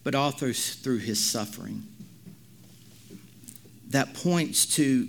but 0.02 0.14
also 0.14 0.52
through 0.52 0.98
his 0.98 1.18
suffering. 1.24 1.84
That 3.90 4.14
points 4.14 4.66
to 4.76 5.08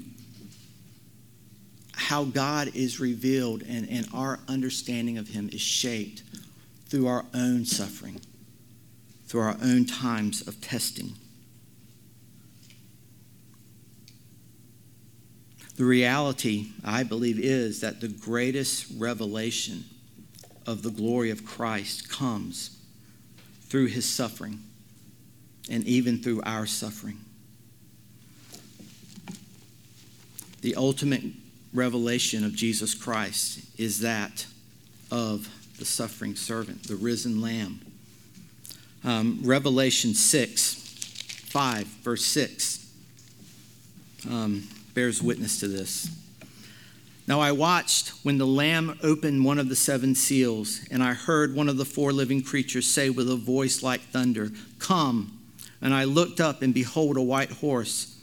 how 1.93 2.25
God 2.25 2.75
is 2.75 2.99
revealed 2.99 3.63
and, 3.63 3.89
and 3.89 4.07
our 4.13 4.39
understanding 4.47 5.17
of 5.17 5.29
him 5.29 5.49
is 5.51 5.61
shaped 5.61 6.23
through 6.87 7.07
our 7.07 7.25
own 7.33 7.65
suffering, 7.65 8.19
through 9.27 9.41
our 9.41 9.57
own 9.63 9.85
times 9.85 10.47
of 10.47 10.61
testing. 10.61 11.13
The 15.77 15.85
reality, 15.85 16.67
I 16.85 17.03
believe, 17.03 17.39
is 17.39 17.81
that 17.81 17.99
the 17.99 18.07
greatest 18.07 18.85
revelation 18.97 19.83
of 20.65 20.83
the 20.83 20.89
glory 20.89 21.31
of 21.31 21.45
Christ 21.45 22.09
comes 22.09 22.77
through 23.63 23.87
his 23.87 24.05
suffering 24.05 24.59
and 25.69 25.83
even 25.85 26.21
through 26.21 26.41
our 26.43 26.65
suffering. 26.65 27.19
The 30.65 30.73
ultimate 30.77 31.21
revelation 31.75 32.43
of 32.43 32.55
Jesus 32.55 32.95
Christ 32.95 33.59
is 33.79 33.99
that 33.99 34.47
of 35.11 35.47
the 35.77 35.85
suffering 35.85 36.35
servant, 36.35 36.87
the 36.87 36.95
risen 36.95 37.39
lamb. 37.39 37.81
Um, 39.03 39.41
Revelation 39.43 40.15
6, 40.15 40.73
5, 41.51 41.85
verse 41.85 42.25
6. 42.25 42.91
Um, 44.27 44.67
bears 44.95 45.21
witness 45.21 45.59
to 45.59 45.67
this. 45.67 46.09
Now 47.27 47.39
I 47.41 47.51
watched 47.51 48.09
when 48.23 48.39
the 48.39 48.47
Lamb 48.47 48.97
opened 49.03 49.45
one 49.45 49.59
of 49.59 49.69
the 49.69 49.75
seven 49.75 50.15
seals, 50.15 50.79
and 50.89 51.03
I 51.03 51.13
heard 51.13 51.53
one 51.53 51.69
of 51.69 51.77
the 51.77 51.85
four 51.85 52.11
living 52.11 52.41
creatures 52.41 52.87
say 52.87 53.11
with 53.11 53.29
a 53.29 53.35
voice 53.35 53.83
like 53.83 54.01
thunder, 54.01 54.49
Come. 54.79 55.37
And 55.79 55.93
I 55.93 56.05
looked 56.05 56.39
up, 56.39 56.63
and 56.63 56.73
behold, 56.73 57.17
a 57.17 57.21
white 57.21 57.51
horse. 57.51 58.19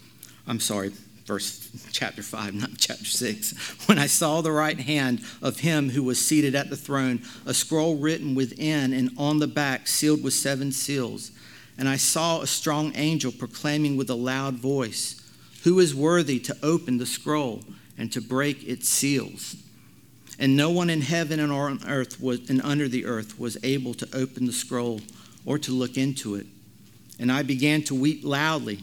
I'm 0.48 0.58
sorry, 0.58 0.90
verse 1.26 1.70
chapter 1.92 2.22
5, 2.22 2.54
not 2.54 2.70
chapter 2.78 3.04
6. 3.04 3.86
When 3.88 3.98
I 3.98 4.06
saw 4.06 4.40
the 4.40 4.52
right 4.52 4.78
hand 4.78 5.20
of 5.40 5.60
him 5.60 5.90
who 5.90 6.02
was 6.02 6.24
seated 6.24 6.54
at 6.54 6.70
the 6.70 6.76
throne, 6.76 7.22
a 7.46 7.54
scroll 7.54 7.96
written 7.96 8.34
within 8.34 8.92
and 8.92 9.10
on 9.16 9.38
the 9.38 9.46
back, 9.46 9.86
sealed 9.86 10.22
with 10.22 10.34
seven 10.34 10.72
seals. 10.72 11.30
And 11.78 11.88
I 11.88 11.96
saw 11.96 12.40
a 12.40 12.46
strong 12.46 12.92
angel 12.96 13.32
proclaiming 13.32 13.96
with 13.96 14.10
a 14.10 14.14
loud 14.14 14.54
voice, 14.54 15.18
who 15.64 15.78
is 15.78 15.94
worthy 15.94 16.38
to 16.40 16.56
open 16.62 16.98
the 16.98 17.06
scroll 17.06 17.62
and 17.96 18.12
to 18.12 18.20
break 18.20 18.66
its 18.66 18.88
seals? 18.88 19.56
And 20.38 20.56
no 20.56 20.70
one 20.70 20.90
in 20.90 21.02
heaven 21.02 21.38
and 21.38 21.52
on 21.52 21.80
earth 21.86 22.20
was, 22.20 22.50
and 22.50 22.60
under 22.62 22.88
the 22.88 23.04
earth 23.04 23.38
was 23.38 23.56
able 23.62 23.94
to 23.94 24.08
open 24.16 24.46
the 24.46 24.52
scroll 24.52 25.00
or 25.44 25.58
to 25.58 25.70
look 25.70 25.96
into 25.96 26.34
it. 26.34 26.46
And 27.18 27.30
I 27.30 27.42
began 27.42 27.82
to 27.84 27.94
weep 27.94 28.22
loudly 28.24 28.82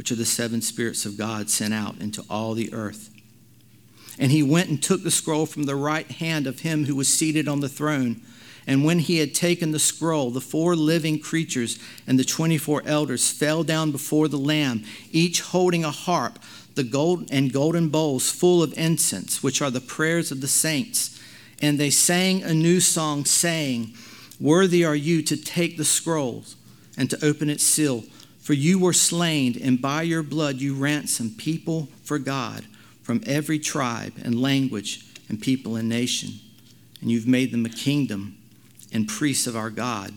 which 0.00 0.10
are 0.10 0.16
the 0.16 0.24
seven 0.24 0.62
spirits 0.62 1.04
of 1.04 1.18
God 1.18 1.50
sent 1.50 1.74
out 1.74 1.98
into 1.98 2.24
all 2.30 2.54
the 2.54 2.72
earth. 2.72 3.10
And 4.18 4.32
he 4.32 4.42
went 4.42 4.70
and 4.70 4.82
took 4.82 5.02
the 5.02 5.10
scroll 5.10 5.44
from 5.44 5.64
the 5.64 5.76
right 5.76 6.10
hand 6.10 6.46
of 6.46 6.60
him 6.60 6.86
who 6.86 6.96
was 6.96 7.12
seated 7.12 7.46
on 7.46 7.60
the 7.60 7.68
throne. 7.68 8.22
And 8.66 8.82
when 8.82 9.00
he 9.00 9.18
had 9.18 9.34
taken 9.34 9.72
the 9.72 9.78
scroll, 9.78 10.30
the 10.30 10.40
four 10.40 10.74
living 10.74 11.18
creatures 11.18 11.78
and 12.06 12.18
the 12.18 12.24
24 12.24 12.84
elders 12.86 13.30
fell 13.30 13.62
down 13.62 13.90
before 13.90 14.26
the 14.26 14.38
Lamb, 14.38 14.84
each 15.12 15.42
holding 15.42 15.84
a 15.84 15.90
harp, 15.90 16.38
the 16.76 16.82
gold 16.82 17.28
and 17.30 17.52
golden 17.52 17.90
bowls 17.90 18.30
full 18.30 18.62
of 18.62 18.72
incense, 18.78 19.42
which 19.42 19.60
are 19.60 19.70
the 19.70 19.82
prayers 19.82 20.32
of 20.32 20.40
the 20.40 20.48
saints. 20.48 21.20
And 21.60 21.78
they 21.78 21.90
sang 21.90 22.42
a 22.42 22.54
new 22.54 22.80
song, 22.80 23.26
saying, 23.26 23.92
Worthy 24.40 24.82
are 24.82 24.96
you 24.96 25.20
to 25.24 25.36
take 25.36 25.76
the 25.76 25.84
scrolls 25.84 26.56
and 26.96 27.10
to 27.10 27.22
open 27.22 27.50
its 27.50 27.64
seal, 27.64 28.04
for 28.50 28.54
you 28.54 28.80
were 28.80 28.92
slain, 28.92 29.56
and 29.62 29.80
by 29.80 30.02
your 30.02 30.24
blood 30.24 30.56
you 30.56 30.74
ransomed 30.74 31.38
people 31.38 31.88
for 32.02 32.18
God 32.18 32.64
from 33.00 33.22
every 33.24 33.60
tribe 33.60 34.14
and 34.24 34.42
language 34.42 35.04
and 35.28 35.40
people 35.40 35.76
and 35.76 35.88
nation. 35.88 36.30
And 37.00 37.12
you've 37.12 37.28
made 37.28 37.52
them 37.52 37.64
a 37.64 37.68
kingdom 37.68 38.36
and 38.92 39.06
priests 39.06 39.46
of 39.46 39.54
our 39.54 39.70
God, 39.70 40.12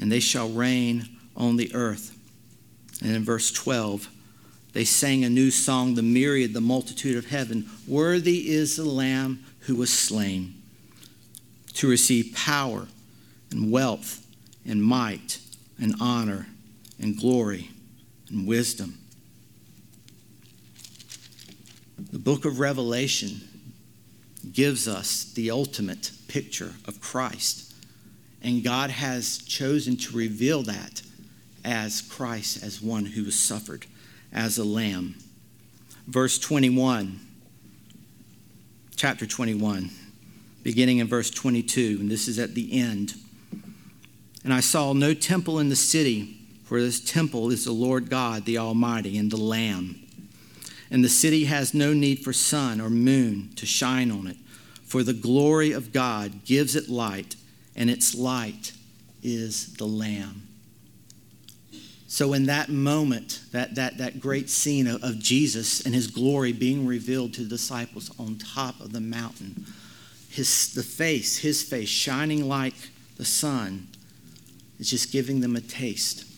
and 0.00 0.10
they 0.10 0.18
shall 0.18 0.48
reign 0.48 1.10
on 1.36 1.58
the 1.58 1.72
earth. 1.72 2.18
And 3.02 3.14
in 3.14 3.22
verse 3.22 3.52
12, 3.52 4.08
they 4.72 4.84
sang 4.84 5.22
a 5.22 5.30
new 5.30 5.52
song, 5.52 5.94
the 5.94 6.02
myriad, 6.02 6.54
the 6.54 6.60
multitude 6.60 7.16
of 7.16 7.30
heaven. 7.30 7.70
Worthy 7.86 8.50
is 8.50 8.74
the 8.74 8.84
Lamb 8.84 9.44
who 9.60 9.76
was 9.76 9.96
slain 9.96 10.60
to 11.74 11.88
receive 11.88 12.34
power 12.34 12.88
and 13.52 13.70
wealth 13.70 14.26
and 14.66 14.82
might 14.82 15.38
and 15.80 15.94
honor 16.00 16.48
and 17.00 17.18
glory 17.18 17.70
and 18.28 18.46
wisdom. 18.46 18.98
The 22.12 22.18
book 22.18 22.44
of 22.44 22.60
Revelation 22.60 23.40
gives 24.52 24.88
us 24.88 25.32
the 25.32 25.50
ultimate 25.50 26.12
picture 26.28 26.74
of 26.86 27.00
Christ 27.00 27.70
and 28.42 28.64
God 28.64 28.90
has 28.90 29.38
chosen 29.38 29.96
to 29.98 30.16
reveal 30.16 30.62
that 30.62 31.02
as 31.64 32.00
Christ, 32.00 32.62
as 32.62 32.80
one 32.80 33.04
who 33.04 33.30
suffered 33.30 33.86
as 34.32 34.56
a 34.56 34.64
lamb. 34.64 35.16
Verse 36.06 36.38
21, 36.38 37.20
chapter 38.96 39.26
21, 39.26 39.90
beginning 40.62 40.98
in 40.98 41.06
verse 41.06 41.30
22, 41.30 41.98
and 42.00 42.10
this 42.10 42.28
is 42.28 42.38
at 42.38 42.54
the 42.54 42.80
end. 42.80 43.14
And 44.42 44.54
I 44.54 44.60
saw 44.60 44.94
no 44.94 45.12
temple 45.12 45.58
in 45.58 45.68
the 45.68 45.76
city, 45.76 46.39
for 46.70 46.80
this 46.80 47.00
temple 47.00 47.50
is 47.50 47.64
the 47.64 47.72
Lord 47.72 48.08
God, 48.08 48.44
the 48.44 48.58
Almighty, 48.58 49.18
and 49.18 49.28
the 49.28 49.36
Lamb. 49.36 50.06
And 50.88 51.02
the 51.02 51.08
city 51.08 51.46
has 51.46 51.74
no 51.74 51.92
need 51.92 52.20
for 52.20 52.32
sun 52.32 52.80
or 52.80 52.88
moon 52.88 53.50
to 53.56 53.66
shine 53.66 54.08
on 54.12 54.28
it, 54.28 54.36
for 54.84 55.02
the 55.02 55.12
glory 55.12 55.72
of 55.72 55.92
God 55.92 56.44
gives 56.44 56.76
it 56.76 56.88
light 56.88 57.34
and 57.74 57.90
its 57.90 58.14
light 58.14 58.70
is 59.20 59.74
the 59.78 59.84
Lamb. 59.84 60.46
So, 62.06 62.34
in 62.34 62.46
that 62.46 62.68
moment, 62.68 63.40
that, 63.50 63.74
that, 63.74 63.98
that 63.98 64.20
great 64.20 64.48
scene 64.48 64.86
of, 64.86 65.02
of 65.02 65.18
Jesus 65.18 65.84
and 65.84 65.92
his 65.92 66.06
glory 66.06 66.52
being 66.52 66.86
revealed 66.86 67.34
to 67.34 67.42
the 67.42 67.48
disciples 67.48 68.12
on 68.16 68.38
top 68.38 68.80
of 68.80 68.92
the 68.92 69.00
mountain, 69.00 69.66
his, 70.28 70.72
the 70.72 70.84
face, 70.84 71.38
his 71.38 71.64
face 71.64 71.88
shining 71.88 72.48
like 72.48 72.74
the 73.16 73.24
sun, 73.24 73.88
is 74.78 74.88
just 74.88 75.10
giving 75.10 75.40
them 75.40 75.56
a 75.56 75.60
taste 75.60 76.29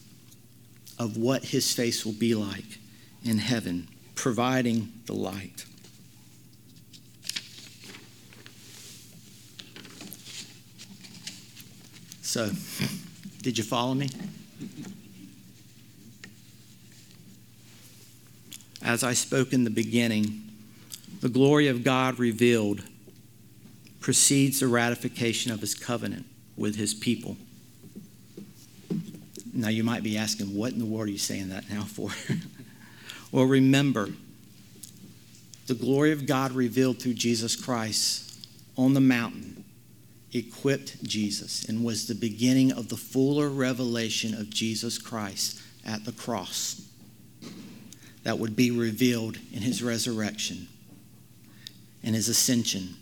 of 1.02 1.16
what 1.16 1.46
his 1.46 1.72
face 1.72 2.06
will 2.06 2.12
be 2.12 2.32
like 2.32 2.78
in 3.24 3.38
heaven, 3.38 3.88
providing 4.14 4.92
the 5.06 5.12
light. 5.12 5.64
So, 12.22 12.50
did 13.42 13.58
you 13.58 13.64
follow 13.64 13.94
me? 13.94 14.10
As 18.80 19.02
I 19.02 19.12
spoke 19.12 19.52
in 19.52 19.64
the 19.64 19.70
beginning, 19.70 20.40
the 21.20 21.28
glory 21.28 21.66
of 21.66 21.82
God 21.82 22.20
revealed 22.20 22.82
precedes 23.98 24.60
the 24.60 24.68
ratification 24.68 25.50
of 25.50 25.60
his 25.60 25.74
covenant 25.74 26.26
with 26.56 26.76
his 26.76 26.94
people. 26.94 27.36
Now, 29.52 29.68
you 29.68 29.84
might 29.84 30.02
be 30.02 30.16
asking, 30.16 30.56
what 30.56 30.72
in 30.72 30.78
the 30.78 30.86
world 30.86 31.08
are 31.08 31.10
you 31.10 31.18
saying 31.18 31.50
that 31.50 31.68
now 31.70 31.82
for? 31.82 32.10
well, 33.32 33.44
remember 33.44 34.08
The 35.66 35.74
glory 35.74 36.12
of 36.12 36.26
God 36.26 36.52
revealed 36.52 37.00
through 37.00 37.14
Jesus 37.14 37.54
Christ 37.54 38.46
on 38.76 38.94
the 38.94 39.00
mountain 39.00 39.64
equipped 40.32 41.02
Jesus 41.04 41.64
and 41.68 41.84
was 41.84 42.06
the 42.06 42.14
beginning 42.14 42.72
of 42.72 42.88
the 42.88 42.96
fuller 42.96 43.48
revelation 43.48 44.34
of 44.34 44.48
Jesus 44.48 44.98
Christ 44.98 45.60
at 45.84 46.04
the 46.04 46.12
cross 46.12 46.88
that 48.22 48.38
would 48.38 48.56
be 48.56 48.70
revealed 48.70 49.36
in 49.52 49.62
his 49.62 49.82
resurrection 49.82 50.68
and 52.02 52.14
his 52.14 52.28
ascension 52.28 52.96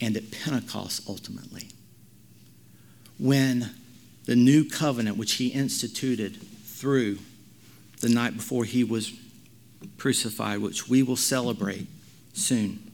and 0.00 0.16
at 0.16 0.30
Pentecost 0.30 1.08
ultimately. 1.08 1.68
When 3.18 3.70
the 4.26 4.36
new 4.36 4.64
covenant, 4.68 5.16
which 5.16 5.34
he 5.34 5.48
instituted 5.48 6.36
through 6.64 7.18
the 8.00 8.08
night 8.08 8.36
before 8.36 8.64
he 8.64 8.84
was 8.84 9.12
crucified, 9.98 10.58
which 10.58 10.88
we 10.88 11.02
will 11.02 11.16
celebrate 11.16 11.86
soon. 12.34 12.92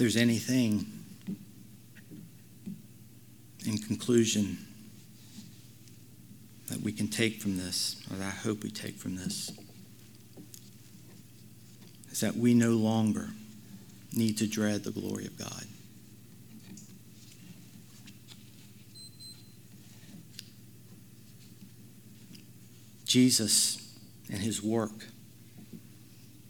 There's 0.00 0.16
anything 0.16 0.86
in 3.66 3.76
conclusion 3.76 4.56
that 6.70 6.80
we 6.80 6.90
can 6.90 7.06
take 7.06 7.38
from 7.38 7.58
this, 7.58 8.02
or 8.10 8.16
that 8.16 8.26
I 8.26 8.30
hope 8.30 8.62
we 8.62 8.70
take 8.70 8.94
from 8.94 9.16
this, 9.16 9.52
is 12.10 12.20
that 12.20 12.34
we 12.34 12.54
no 12.54 12.70
longer 12.70 13.28
need 14.16 14.38
to 14.38 14.46
dread 14.46 14.84
the 14.84 14.90
glory 14.90 15.26
of 15.26 15.36
God. 15.36 15.64
Jesus 23.04 23.86
and 24.32 24.38
his 24.38 24.62
work, 24.62 25.08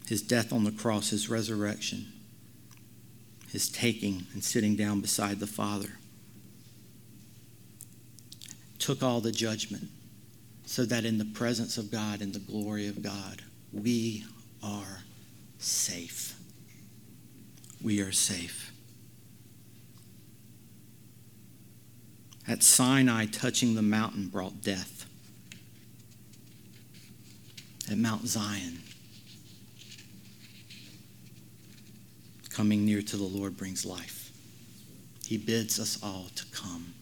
his 0.07 0.21
death 0.21 0.53
on 0.53 0.63
the 0.63 0.71
cross, 0.71 1.09
his 1.09 1.29
resurrection, 1.29 2.13
his 3.51 3.69
taking 3.69 4.25
and 4.33 4.43
sitting 4.43 4.75
down 4.75 5.01
beside 5.01 5.39
the 5.39 5.47
Father, 5.47 5.97
took 8.79 9.03
all 9.03 9.21
the 9.21 9.31
judgment 9.31 9.89
so 10.65 10.85
that 10.85 11.05
in 11.05 11.17
the 11.17 11.25
presence 11.25 11.77
of 11.77 11.91
God 11.91 12.21
and 12.21 12.33
the 12.33 12.39
glory 12.39 12.87
of 12.87 13.03
God, 13.03 13.41
we 13.73 14.25
are 14.63 15.01
safe. 15.59 16.39
We 17.83 17.99
are 18.01 18.11
safe. 18.11 18.71
At 22.47 22.63
Sinai, 22.63 23.25
touching 23.25 23.75
the 23.75 23.81
mountain 23.81 24.27
brought 24.27 24.61
death. 24.61 25.05
At 27.89 27.97
Mount 27.97 28.27
Zion, 28.27 28.79
coming 32.53 32.85
near 32.85 33.01
to 33.01 33.17
the 33.17 33.23
Lord 33.23 33.57
brings 33.57 33.85
life. 33.85 34.31
He 35.25 35.37
bids 35.37 35.79
us 35.79 36.01
all 36.03 36.27
to 36.35 36.45
come. 36.47 36.93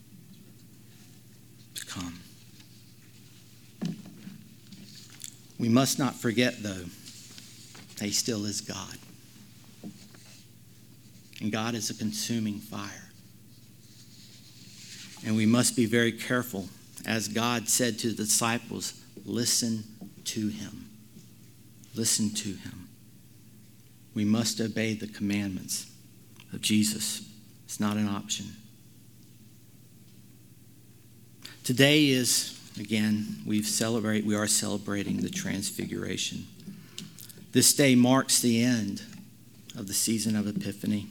To 1.75 1.85
come. 1.85 2.19
We 5.57 5.67
must 5.67 5.99
not 5.99 6.15
forget, 6.15 6.61
though, 6.61 6.85
that 7.97 8.05
He 8.05 8.11
still 8.11 8.45
is 8.45 8.61
God. 8.61 8.95
And 11.41 11.51
God 11.51 11.73
is 11.73 11.89
a 11.89 11.95
consuming 11.95 12.59
fire. 12.59 13.09
And 15.25 15.35
we 15.35 15.45
must 15.45 15.75
be 15.75 15.85
very 15.85 16.11
careful. 16.11 16.69
As 17.05 17.27
God 17.27 17.67
said 17.67 17.97
to 17.99 18.09
the 18.09 18.23
disciples, 18.23 18.93
listen 19.25 19.83
to 20.25 20.47
Him. 20.49 20.89
Listen 21.95 22.29
to 22.31 22.49
Him. 22.49 22.88
We 24.13 24.25
must 24.25 24.59
obey 24.59 24.93
the 24.93 25.07
commandments 25.07 25.91
of 26.51 26.61
Jesus. 26.61 27.29
It's 27.65 27.79
not 27.79 27.97
an 27.97 28.07
option. 28.07 28.47
Today 31.63 32.07
is, 32.07 32.59
again, 32.79 33.27
we've 33.45 33.67
celebrate, 33.67 34.25
we 34.25 34.35
are 34.35 34.47
celebrating 34.47 35.17
the 35.17 35.29
Transfiguration. 35.29 36.47
This 37.51 37.73
day 37.73 37.95
marks 37.95 38.41
the 38.41 38.63
end 38.63 39.03
of 39.77 39.87
the 39.87 39.93
season 39.93 40.35
of 40.35 40.47
Epiphany. 40.47 41.07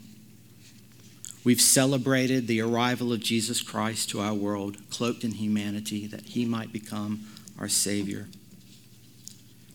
We've 1.45 1.61
celebrated 1.61 2.47
the 2.47 2.61
arrival 2.61 3.13
of 3.13 3.21
Jesus 3.21 3.63
Christ 3.63 4.11
to 4.11 4.21
our 4.21 4.35
world, 4.35 4.77
cloaked 4.91 5.25
in 5.25 5.33
humanity, 5.33 6.07
that 6.09 6.27
he 6.27 6.45
might 6.45 6.73
become 6.73 7.27
our 7.59 7.69
Savior. 7.69 8.27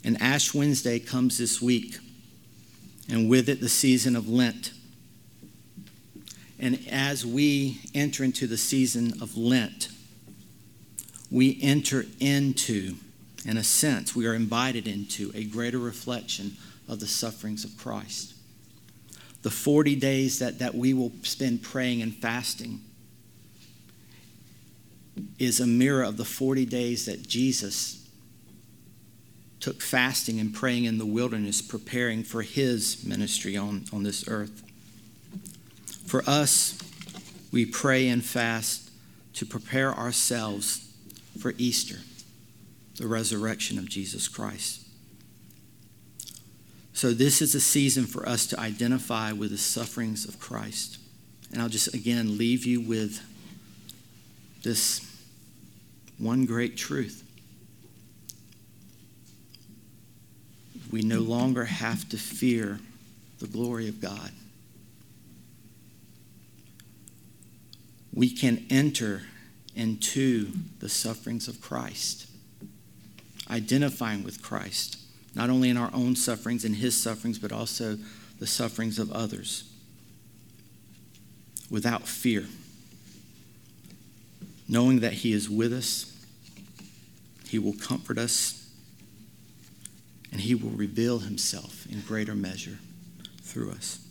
And 0.03 0.21
Ash 0.21 0.53
Wednesday 0.53 0.99
comes 0.99 1.38
this 1.38 1.62
week, 1.62 1.97
and 3.09 3.29
with 3.29 3.49
it, 3.49 3.59
the 3.59 3.69
season 3.69 4.15
of 4.15 4.27
Lent. 4.27 4.71
And 6.59 6.79
as 6.89 7.25
we 7.25 7.81
enter 7.93 8.23
into 8.23 8.47
the 8.47 8.57
season 8.57 9.21
of 9.21 9.35
Lent, 9.35 9.89
we 11.29 11.59
enter 11.61 12.05
into, 12.19 12.95
in 13.45 13.57
a 13.57 13.63
sense, 13.63 14.15
we 14.15 14.27
are 14.27 14.33
invited 14.33 14.87
into 14.87 15.31
a 15.35 15.43
greater 15.43 15.79
reflection 15.79 16.55
of 16.87 16.99
the 16.99 17.07
sufferings 17.07 17.65
of 17.65 17.77
Christ. 17.77 18.33
The 19.41 19.49
40 19.49 19.95
days 19.97 20.39
that, 20.39 20.59
that 20.59 20.73
we 20.73 20.93
will 20.93 21.11
spend 21.23 21.63
praying 21.63 22.01
and 22.01 22.15
fasting 22.15 22.79
is 25.37 25.59
a 25.59 25.67
mirror 25.67 26.03
of 26.03 26.17
the 26.17 26.25
40 26.25 26.65
days 26.65 27.05
that 27.07 27.27
Jesus 27.27 28.02
took 29.63 29.82
fasting 29.82 30.41
and 30.41 30.54
praying 30.54 30.84
in 30.84 30.97
the 30.97 31.06
wilderness, 31.06 31.62
preparing 31.62 32.21
for 32.21 32.41
his 32.41 33.06
ministry 33.06 33.56
on, 33.56 33.86
on 33.93 34.04
this 34.04 34.28
earth. 34.28 34.62
For 36.06 36.21
us, 36.28 36.78
we 37.49 37.65
pray 37.65 38.10
and 38.10 38.21
fast 38.21 38.91
to 39.36 39.45
prepare 39.45 39.93
ourselves 39.93 40.93
for 41.39 41.54
Easter, 41.58 41.99
the 42.97 43.08
resurrection 43.08 43.80
of 43.80 43.88
Jesus 43.88 44.28
Christ. 44.28 44.86
So, 46.91 47.13
this 47.13 47.41
is 47.41 47.56
a 47.56 47.62
season 47.62 48.06
for 48.06 48.28
us 48.28 48.45
to 48.47 48.60
identify 48.60 49.32
with 49.32 49.52
the 49.52 49.58
sufferings 49.58 50.28
of 50.28 50.41
Christ. 50.41 50.97
And 51.54 51.62
I'll 51.62 51.69
just 51.69 51.93
again 51.93 52.38
leave 52.38 52.65
you 52.65 52.82
with 52.82 53.21
this 54.62 55.10
one 56.17 56.45
great 56.45 56.76
truth. 56.76 57.22
We 60.91 61.01
no 61.01 61.19
longer 61.19 61.65
have 61.65 62.07
to 62.09 62.17
fear 62.17 62.79
the 63.39 63.47
glory 63.47 63.87
of 63.87 63.99
God. 63.99 64.31
We 68.13 68.29
can 68.29 68.65
enter 68.69 69.23
into 69.75 70.51
the 70.79 70.89
sufferings 70.89 71.47
of 71.47 71.59
Christ, 71.59 72.27
identifying 73.49 74.23
with 74.23 74.41
Christ, 74.41 74.97
not 75.36 75.49
only 75.49 75.69
in 75.69 75.77
our 75.77 75.89
own 75.93 76.15
sufferings 76.15 76.63
and 76.63 76.75
his 76.75 76.95
sufferings, 76.95 77.39
but 77.39 77.51
also 77.51 77.97
the 78.39 78.45
sufferings 78.45 78.99
of 78.99 79.11
others, 79.11 79.63
without 81.71 82.07
fear, 82.07 82.45
knowing 84.67 84.99
that 84.99 85.13
he 85.13 85.34
is 85.34 85.49
with 85.49 85.73
us, 85.73 86.15
he 87.47 87.57
will 87.57 87.73
comfort 87.73 88.17
us, 88.17 88.62
and 90.34 90.41
he 90.41 90.55
will 90.55 90.71
reveal 90.71 91.19
himself 91.19 91.86
in 91.91 92.01
greater 92.01 92.34
measure 92.34 92.79
through 93.43 93.69
us. 93.69 94.03